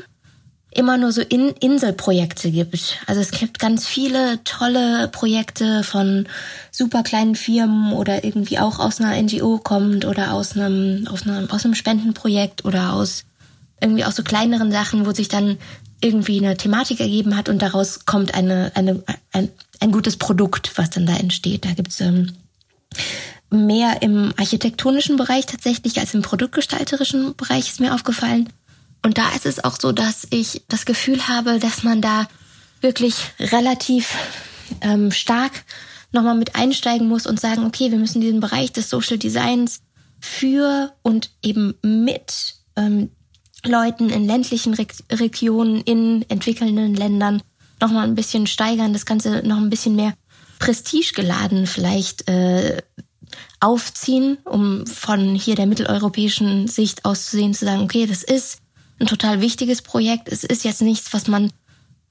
immer 0.75 0.97
nur 0.97 1.11
so 1.11 1.21
in 1.21 1.49
Inselprojekte 1.49 2.49
gibt. 2.51 2.99
Also 3.05 3.21
es 3.21 3.31
gibt 3.31 3.59
ganz 3.59 3.85
viele 3.85 4.43
tolle 4.43 5.07
Projekte 5.07 5.83
von 5.83 6.27
super 6.71 7.03
kleinen 7.03 7.35
Firmen 7.35 7.93
oder 7.93 8.23
irgendwie 8.23 8.57
auch 8.59 8.79
aus 8.79 8.99
einer 8.99 9.21
NGO 9.21 9.59
kommt 9.59 10.05
oder 10.05 10.33
aus 10.33 10.57
einem, 10.57 11.07
aus 11.07 11.23
einem, 11.23 11.49
aus 11.51 11.63
einem 11.63 11.75
Spendenprojekt 11.75 12.65
oder 12.65 12.93
aus 12.93 13.25
irgendwie 13.81 14.05
auch 14.05 14.11
so 14.11 14.23
kleineren 14.23 14.71
Sachen, 14.71 15.05
wo 15.05 15.11
sich 15.11 15.27
dann 15.27 15.57
irgendwie 16.01 16.39
eine 16.39 16.57
Thematik 16.57 16.99
ergeben 16.99 17.37
hat 17.37 17.49
und 17.49 17.61
daraus 17.61 18.05
kommt 18.05 18.33
eine, 18.33 18.71
eine, 18.75 19.03
ein, 19.31 19.49
ein 19.79 19.91
gutes 19.91 20.17
Produkt, 20.17 20.71
was 20.75 20.89
dann 20.89 21.05
da 21.05 21.15
entsteht. 21.15 21.65
Da 21.65 21.71
gibt's 21.71 22.01
ähm, 22.01 22.33
mehr 23.49 24.01
im 24.01 24.33
architektonischen 24.37 25.15
Bereich 25.15 25.45
tatsächlich 25.45 25.99
als 25.99 26.13
im 26.13 26.21
produktgestalterischen 26.21 27.35
Bereich 27.35 27.69
ist 27.69 27.79
mir 27.79 27.93
aufgefallen. 27.93 28.49
Und 29.03 29.17
da 29.17 29.29
ist 29.35 29.45
es 29.45 29.63
auch 29.63 29.77
so, 29.79 29.91
dass 29.91 30.27
ich 30.29 30.63
das 30.69 30.85
Gefühl 30.85 31.27
habe, 31.27 31.59
dass 31.59 31.83
man 31.83 32.01
da 32.01 32.27
wirklich 32.81 33.15
relativ 33.39 34.15
ähm, 34.81 35.11
stark 35.11 35.65
nochmal 36.11 36.35
mit 36.35 36.55
einsteigen 36.55 37.07
muss 37.07 37.27
und 37.27 37.39
sagen, 37.39 37.65
okay, 37.65 37.91
wir 37.91 37.97
müssen 37.97 38.21
diesen 38.21 38.39
Bereich 38.39 38.71
des 38.71 38.89
Social 38.89 39.17
Designs 39.17 39.81
für 40.19 40.93
und 41.01 41.31
eben 41.41 41.75
mit 41.81 42.55
ähm, 42.75 43.11
Leuten 43.65 44.09
in 44.09 44.25
ländlichen 44.25 44.73
Re 44.73 44.87
Regionen, 45.11 45.81
in 45.81 46.25
entwickelnden 46.29 46.95
Ländern 46.95 47.41
nochmal 47.81 48.07
ein 48.07 48.15
bisschen 48.15 48.47
steigern, 48.47 48.93
das 48.93 49.05
Ganze 49.05 49.41
noch 49.45 49.57
ein 49.57 49.69
bisschen 49.69 49.95
mehr 49.95 50.13
prestigegeladen 50.63 51.67
vielleicht 51.67 52.29
äh, 52.29 52.81
aufziehen, 53.59 54.37
um 54.45 54.87
von 54.87 55.35
hier 55.35 55.55
der 55.55 55.65
mitteleuropäischen 55.65 56.67
Sicht 56.69 57.03
aus 57.03 57.25
zu 57.25 57.35
sehen, 57.35 57.53
zu 57.53 57.65
sagen, 57.65 57.81
okay, 57.81 58.05
das 58.05 58.23
ist 58.23 58.59
ein 58.99 59.07
total 59.07 59.41
wichtiges 59.41 59.81
Projekt. 59.81 60.29
Es 60.29 60.45
ist 60.45 60.63
jetzt 60.63 60.81
nichts, 60.81 61.13
was 61.13 61.27
man 61.27 61.51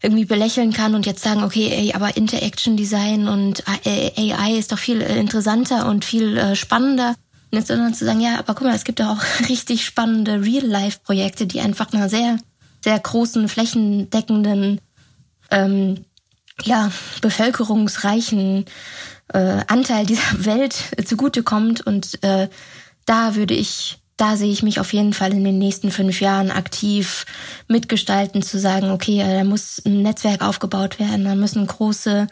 irgendwie 0.02 0.26
belächeln 0.26 0.74
kann 0.74 0.94
und 0.94 1.06
jetzt 1.06 1.22
sagen, 1.22 1.44
okay, 1.44 1.70
ey, 1.72 1.94
aber 1.94 2.16
Interaction 2.16 2.76
Design 2.76 3.26
und 3.26 3.64
AI 3.66 4.56
ist 4.58 4.72
doch 4.72 4.78
viel 4.78 5.00
interessanter 5.00 5.88
und 5.88 6.04
viel 6.04 6.36
äh, 6.36 6.54
spannender. 6.54 7.14
Sondern 7.54 7.92
zu 7.94 8.06
sagen, 8.06 8.20
ja, 8.20 8.38
aber 8.38 8.54
guck 8.54 8.66
mal, 8.66 8.74
es 8.74 8.84
gibt 8.84 9.00
doch 9.00 9.08
auch 9.08 9.24
richtig 9.48 9.84
spannende 9.84 10.42
Real-Life-Projekte, 10.42 11.46
die 11.46 11.60
einfach 11.60 11.92
einer 11.92 12.08
sehr, 12.08 12.38
sehr 12.82 12.98
großen, 12.98 13.48
flächendeckenden, 13.48 14.80
ähm, 15.50 16.04
ja, 16.64 16.90
bevölkerungsreichen 17.20 18.66
äh, 19.32 19.60
Anteil 19.66 20.06
dieser 20.06 20.22
Welt 20.44 20.74
zugutekommt. 21.04 21.86
Und 21.86 22.22
äh, 22.22 22.48
da 23.06 23.34
würde 23.34 23.54
ich 23.54 23.98
da 24.16 24.36
sehe 24.36 24.52
ich 24.52 24.62
mich 24.62 24.78
auf 24.78 24.92
jeden 24.92 25.14
Fall 25.14 25.32
in 25.32 25.42
den 25.42 25.58
nächsten 25.58 25.90
fünf 25.90 26.20
Jahren 26.20 26.52
aktiv 26.52 27.26
mitgestalten, 27.66 28.40
zu 28.40 28.56
sagen, 28.56 28.90
okay, 28.90 29.18
da 29.18 29.42
muss 29.42 29.82
ein 29.84 30.02
Netzwerk 30.02 30.42
aufgebaut 30.42 31.00
werden, 31.00 31.24
da 31.24 31.34
müssen 31.34 31.66
große 31.66 32.28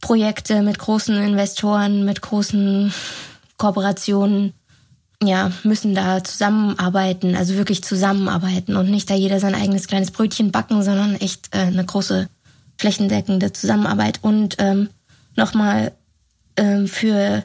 Projekte 0.00 0.62
mit 0.62 0.78
großen 0.78 1.16
Investoren, 1.16 2.04
mit 2.04 2.20
großen 2.20 2.92
Kooperationen, 3.56 4.52
ja, 5.22 5.50
müssen 5.62 5.94
da 5.94 6.22
zusammenarbeiten, 6.22 7.34
also 7.34 7.54
wirklich 7.54 7.82
zusammenarbeiten 7.82 8.76
und 8.76 8.90
nicht 8.90 9.08
da 9.08 9.14
jeder 9.14 9.40
sein 9.40 9.54
eigenes 9.54 9.88
kleines 9.88 10.10
Brötchen 10.10 10.52
backen, 10.52 10.82
sondern 10.82 11.16
echt 11.16 11.54
äh, 11.54 11.60
eine 11.60 11.84
große 11.84 12.28
flächendeckende 12.78 13.52
Zusammenarbeit. 13.52 14.18
Und 14.22 14.56
ähm, 14.58 14.88
nochmal 15.36 15.92
ähm, 16.56 16.88
für 16.88 17.44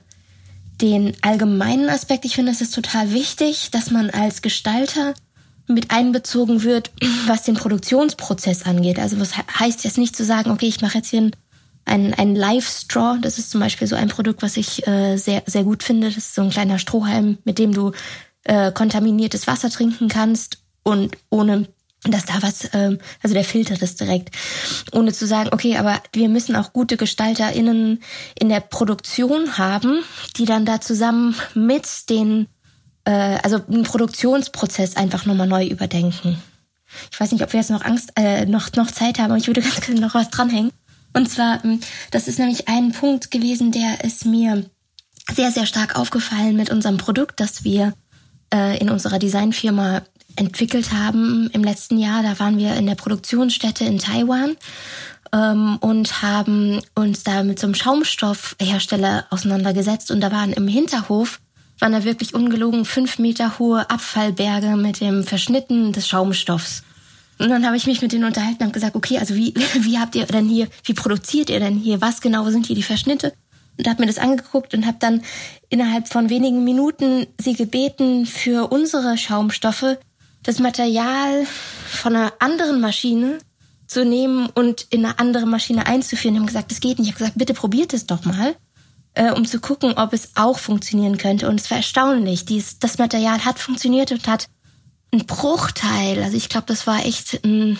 den 0.81 1.13
allgemeinen 1.21 1.89
Aspekt. 1.89 2.25
Ich 2.25 2.35
finde, 2.35 2.51
es 2.51 2.61
ist 2.61 2.73
total 2.73 3.11
wichtig, 3.11 3.71
dass 3.71 3.91
man 3.91 4.09
als 4.09 4.41
Gestalter 4.41 5.13
mit 5.67 5.91
einbezogen 5.91 6.63
wird, 6.63 6.91
was 7.27 7.43
den 7.43 7.55
Produktionsprozess 7.55 8.63
angeht. 8.63 8.99
Also 8.99 9.19
was 9.19 9.37
heißt 9.37 9.83
jetzt 9.83 9.97
nicht 9.97 10.15
zu 10.15 10.23
sagen, 10.23 10.51
okay, 10.51 10.67
ich 10.67 10.81
mache 10.81 10.97
jetzt 10.97 11.09
hier 11.09 11.31
ein, 11.85 12.13
ein 12.13 12.35
Live-Straw. 12.35 13.19
Das 13.21 13.37
ist 13.37 13.51
zum 13.51 13.59
Beispiel 13.59 13.87
so 13.87 13.95
ein 13.95 14.09
Produkt, 14.09 14.41
was 14.41 14.57
ich 14.57 14.87
äh, 14.87 15.17
sehr, 15.17 15.43
sehr 15.45 15.63
gut 15.63 15.83
finde. 15.83 16.07
Das 16.07 16.17
ist 16.17 16.35
so 16.35 16.41
ein 16.41 16.49
kleiner 16.49 16.79
Strohhalm, 16.79 17.37
mit 17.43 17.59
dem 17.59 17.73
du 17.73 17.91
äh, 18.43 18.71
kontaminiertes 18.71 19.47
Wasser 19.47 19.69
trinken 19.69 20.07
kannst 20.07 20.59
und 20.83 21.17
ohne 21.29 21.67
dass 22.03 22.25
da 22.25 22.41
was, 22.41 22.69
ähm, 22.73 22.99
also 23.21 23.33
der 23.33 23.43
filtert 23.43 23.81
es 23.81 23.95
direkt, 23.95 24.35
ohne 24.93 25.11
zu 25.11 25.27
sagen, 25.27 25.49
okay, 25.51 25.77
aber 25.77 26.01
wir 26.13 26.29
müssen 26.29 26.55
auch 26.55 26.71
gute 26.71 26.97
GestalterInnen 26.97 28.01
in 28.39 28.49
der 28.49 28.61
Produktion 28.61 29.57
haben, 29.57 30.03
die 30.37 30.45
dann 30.45 30.65
da 30.65 30.79
zusammen 30.79 31.35
mit 31.55 32.09
den, 32.09 32.47
äh, 33.03 33.37
also 33.43 33.59
einen 33.67 33.83
Produktionsprozess 33.83 34.95
einfach 34.95 35.25
nochmal 35.25 35.47
neu 35.47 35.65
überdenken. 35.65 36.41
Ich 37.11 37.19
weiß 37.19 37.31
nicht, 37.31 37.43
ob 37.43 37.53
wir 37.53 37.59
jetzt 37.59 37.69
noch 37.69 37.83
Angst, 37.83 38.11
äh, 38.15 38.45
noch, 38.45 38.71
noch 38.73 38.91
Zeit 38.91 39.19
haben, 39.19 39.31
aber 39.31 39.37
ich 39.37 39.47
würde 39.47 39.61
ganz 39.61 39.81
gerne 39.81 39.99
noch 39.99 40.15
was 40.15 40.29
dranhängen. 40.29 40.71
Und 41.13 41.29
zwar, 41.29 41.63
ähm, 41.65 41.81
das 42.11 42.27
ist 42.27 42.39
nämlich 42.39 42.67
ein 42.67 42.93
Punkt 42.93 43.29
gewesen, 43.29 43.71
der 43.71 44.03
ist 44.03 44.25
mir 44.25 44.65
sehr, 45.31 45.51
sehr 45.51 45.65
stark 45.65 45.97
aufgefallen 45.97 46.55
mit 46.55 46.69
unserem 46.69 46.97
Produkt, 46.97 47.39
das 47.39 47.63
wir 47.63 47.93
äh, 48.53 48.79
in 48.79 48.89
unserer 48.89 49.19
Designfirma 49.19 50.01
entwickelt 50.39 50.93
haben 50.93 51.49
im 51.53 51.63
letzten 51.63 51.97
Jahr. 51.97 52.23
Da 52.23 52.39
waren 52.39 52.57
wir 52.57 52.75
in 52.75 52.85
der 52.85 52.95
Produktionsstätte 52.95 53.83
in 53.83 53.99
Taiwan 53.99 54.55
ähm, 55.33 55.77
und 55.81 56.21
haben 56.21 56.81
uns 56.95 57.23
da 57.23 57.43
mit 57.43 57.59
so 57.59 57.67
einem 57.67 57.75
Schaumstoffhersteller 57.75 59.25
auseinandergesetzt. 59.29 60.11
Und 60.11 60.21
da 60.21 60.31
waren 60.31 60.53
im 60.53 60.67
Hinterhof, 60.67 61.39
waren 61.79 61.91
da 61.91 62.03
wirklich 62.03 62.33
ungelogen 62.33 62.85
fünf 62.85 63.19
Meter 63.19 63.59
hohe 63.59 63.89
Abfallberge 63.89 64.77
mit 64.77 65.01
dem 65.01 65.23
Verschnitten 65.23 65.91
des 65.91 66.07
Schaumstoffs. 66.07 66.83
Und 67.37 67.49
dann 67.49 67.65
habe 67.65 67.77
ich 67.77 67.85
mich 67.85 68.01
mit 68.01 68.11
denen 68.11 68.25
unterhalten 68.25 68.63
und 68.63 68.73
gesagt, 68.73 68.95
okay, 68.95 69.17
also 69.17 69.35
wie, 69.35 69.53
wie 69.81 69.99
habt 69.99 70.15
ihr 70.15 70.25
denn 70.25 70.47
hier, 70.47 70.67
wie 70.83 70.93
produziert 70.93 71.49
ihr 71.49 71.59
denn 71.59 71.77
hier? 71.77 72.01
Was 72.01 72.21
genau 72.21 72.49
sind 72.49 72.65
hier 72.65 72.75
die 72.75 72.83
Verschnitte? 72.83 73.33
Und 73.77 73.87
habe 73.87 74.01
mir 74.01 74.07
das 74.07 74.17
angeguckt 74.17 74.73
und 74.73 74.85
habe 74.85 74.97
dann 74.99 75.21
innerhalb 75.69 76.09
von 76.09 76.29
wenigen 76.29 76.65
Minuten 76.65 77.27
sie 77.39 77.53
gebeten, 77.53 78.25
für 78.25 78.71
unsere 78.71 79.17
Schaumstoffe 79.17 79.97
das 80.49 80.57
Material 80.57 81.45
von 81.85 82.15
einer 82.15 82.33
anderen 82.39 82.81
Maschine 82.81 83.37
zu 83.85 84.03
nehmen 84.03 84.47
und 84.47 84.87
in 84.89 85.05
eine 85.05 85.19
andere 85.19 85.45
Maschine 85.45 85.85
einzuführen. 85.85 86.33
Die 86.33 86.39
haben 86.39 86.47
gesagt, 86.47 86.71
das 86.71 86.79
geht 86.79 86.97
nicht. 86.97 87.09
Ich 87.09 87.13
habe 87.13 87.19
gesagt, 87.19 87.37
bitte 87.37 87.53
probiert 87.53 87.93
es 87.93 88.07
doch 88.07 88.25
mal, 88.25 88.55
äh, 89.13 89.31
um 89.31 89.45
zu 89.45 89.59
gucken, 89.59 89.93
ob 89.93 90.11
es 90.11 90.31
auch 90.33 90.57
funktionieren 90.57 91.19
könnte. 91.19 91.47
Und 91.47 91.59
es 91.59 91.69
war 91.69 91.77
erstaunlich. 91.77 92.45
Dies, 92.45 92.79
das 92.79 92.97
Material 92.97 93.45
hat 93.45 93.59
funktioniert 93.59 94.11
und 94.11 94.27
hat 94.27 94.47
ein 95.13 95.27
Bruchteil, 95.27 96.23
also 96.23 96.35
ich 96.35 96.49
glaube, 96.49 96.65
das 96.65 96.87
war 96.87 97.05
echt 97.05 97.45
ein, 97.45 97.77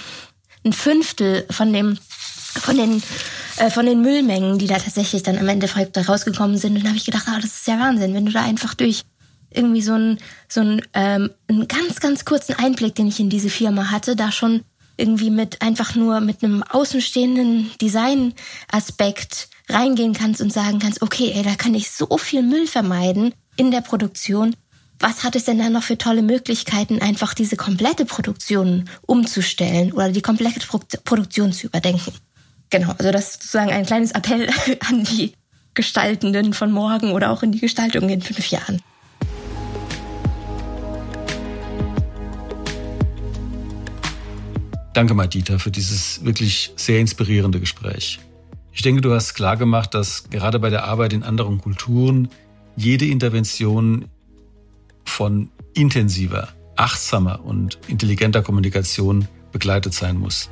ein 0.64 0.74
Fünftel 0.74 1.48
von 1.50 1.74
dem 1.74 1.98
von 2.54 2.78
den 2.78 3.02
äh, 3.58 3.72
von 3.72 3.88
den 3.88 4.02
Müllmengen, 4.02 4.60
die 4.60 4.68
da 4.68 4.78
tatsächlich 4.78 5.24
dann 5.24 5.40
am 5.40 5.48
Ende 5.48 5.68
rausgekommen 5.68 6.60
sind. 6.60 6.74
Und 6.74 6.82
dann 6.82 6.90
habe 6.90 6.98
ich 6.98 7.06
gedacht, 7.06 7.26
ah, 7.28 7.40
das 7.42 7.46
ist 7.46 7.68
ja 7.68 7.80
Wahnsinn, 7.80 8.14
wenn 8.14 8.28
du 8.28 8.32
da 8.32 8.44
einfach 8.44 8.76
durch 8.76 9.06
irgendwie 9.52 9.82
so 9.82 9.94
ein 9.94 10.20
so 10.48 10.62
ein 10.62 10.82
ähm, 10.94 11.32
einen 11.48 11.68
ganz 11.68 12.00
ganz 12.00 12.26
kurzen 12.26 12.56
Einblick, 12.56 12.96
den 12.96 13.08
ich 13.08 13.20
in 13.20 13.30
diese 13.30 13.50
Firma 13.50 13.92
hatte, 13.92 14.16
da 14.16 14.32
schon 14.32 14.64
irgendwie 14.98 15.30
mit 15.30 15.62
einfach 15.62 15.96
nur 15.96 16.20
mit 16.20 16.44
einem 16.44 16.62
außenstehenden 16.62 17.72
Design-Aspekt 17.82 19.50
reingehen 19.70 20.14
kannst 20.14 20.42
und 20.42 20.52
sagen 20.52 20.80
kannst, 20.80 21.02
okay, 21.02 21.32
ey, 21.34 21.44
da 21.44 21.56
kann 21.56 21.74
ich 21.74 21.92
so 21.92 22.18
viel 22.18 22.44
Müll 22.44 22.68
vermeiden 22.68 23.34
in 23.56 23.72
der 23.72 23.82
Produktion. 23.82 24.56
Was 25.00 25.24
hat 25.24 25.36
es 25.36 25.46
denn 25.46 25.60
da 25.60 25.70
noch 25.70 25.84
für 25.84 25.98
tolle 25.98 26.22
Möglichkeiten, 26.22 27.02
einfach 27.02 27.34
diese 27.34 27.56
komplette 27.56 28.06
Produktion 28.06 28.90
umzustellen 29.04 29.94
oder 29.94 30.12
die 30.12 30.22
komplette 30.22 30.60
Produktion 31.06 31.54
zu 31.54 31.68
überdenken? 31.68 32.14
Genau, 32.70 32.94
also 32.98 33.12
das 33.12 33.30
ist 33.30 33.34
sozusagen 33.44 33.72
ein 33.72 33.86
kleines 33.86 34.12
Appell 34.12 34.50
an 34.90 35.06
die 35.06 35.34
Gestaltenden 35.74 36.54
von 36.54 36.72
morgen 36.72 37.14
oder 37.14 37.32
auch 37.32 37.44
in 37.44 37.54
die 37.54 37.60
Gestaltung 37.60 38.10
in 38.10 38.22
fünf 38.22 38.48
Jahren. 38.48 38.82
Danke, 44.94 45.14
Madita, 45.14 45.60
für 45.60 45.72
dieses 45.72 46.26
wirklich 46.26 46.74
sehr 46.76 47.00
inspirierende 47.00 47.60
Gespräch. 47.60 48.20
Ich 48.74 48.82
denke, 48.82 49.02
du 49.02 49.14
hast 49.14 49.36
klar 49.36 49.56
gemacht, 49.56 49.94
dass 49.94 50.30
gerade 50.30 50.58
bei 50.60 50.70
der 50.70 50.86
Arbeit 50.86 51.14
in 51.14 51.24
anderen 51.24 51.60
Kulturen 51.60 52.30
jede 52.76 53.06
Intervention 53.06 54.06
von 55.06 55.50
intensiver, 55.74 56.50
achtsamer 56.76 57.44
und 57.44 57.78
intelligenter 57.88 58.42
Kommunikation 58.42 59.28
begleitet 59.52 59.94
sein 59.94 60.18
muss. 60.18 60.50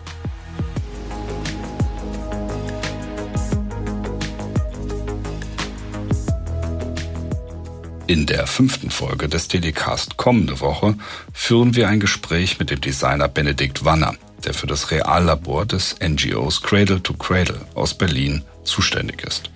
In 8.07 8.25
der 8.25 8.47
fünften 8.47 8.89
Folge 8.89 9.27
des 9.27 9.49
Telecast 9.49 10.15
kommende 10.15 10.59
Woche 10.61 10.95
führen 11.33 11.75
wir 11.75 11.89
ein 11.89 11.99
Gespräch 11.99 12.57
mit 12.57 12.69
dem 12.69 12.79
Designer 12.79 13.27
Benedikt 13.27 13.83
Wanner 13.83 14.15
der 14.47 14.53
für 14.53 14.65
das 14.65 14.91
Reallabor 14.91 15.65
des 15.65 15.97
NGOs 16.01 16.63
Cradle 16.63 17.03
to 17.03 17.13
Cradle 17.13 17.59
aus 17.75 17.97
Berlin 17.97 18.43
zuständig 18.63 19.23
ist. 19.23 19.51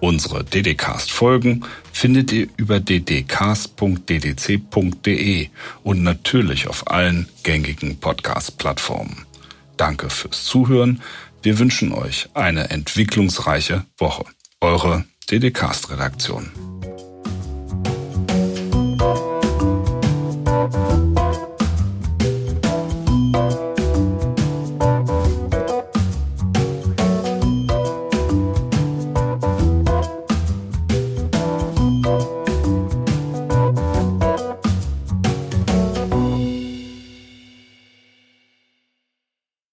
Unsere 0.00 0.42
DDcast-Folgen 0.44 1.64
findet 1.92 2.32
ihr 2.32 2.48
über 2.56 2.80
ddcast.ddc.de 2.80 3.78
und 5.84 6.02
natürlich 6.02 6.66
auf 6.66 6.90
allen 6.90 7.28
gängigen 7.44 7.98
Podcast-Plattformen. 8.00 9.24
Danke 9.76 10.10
fürs 10.10 10.44
Zuhören. 10.44 11.00
Wir 11.42 11.60
wünschen 11.60 11.92
euch 11.92 12.28
eine 12.34 12.70
entwicklungsreiche 12.70 13.84
Woche. 13.98 14.24
Eure 14.60 15.04
DDcast-Redaktion. 15.30 16.77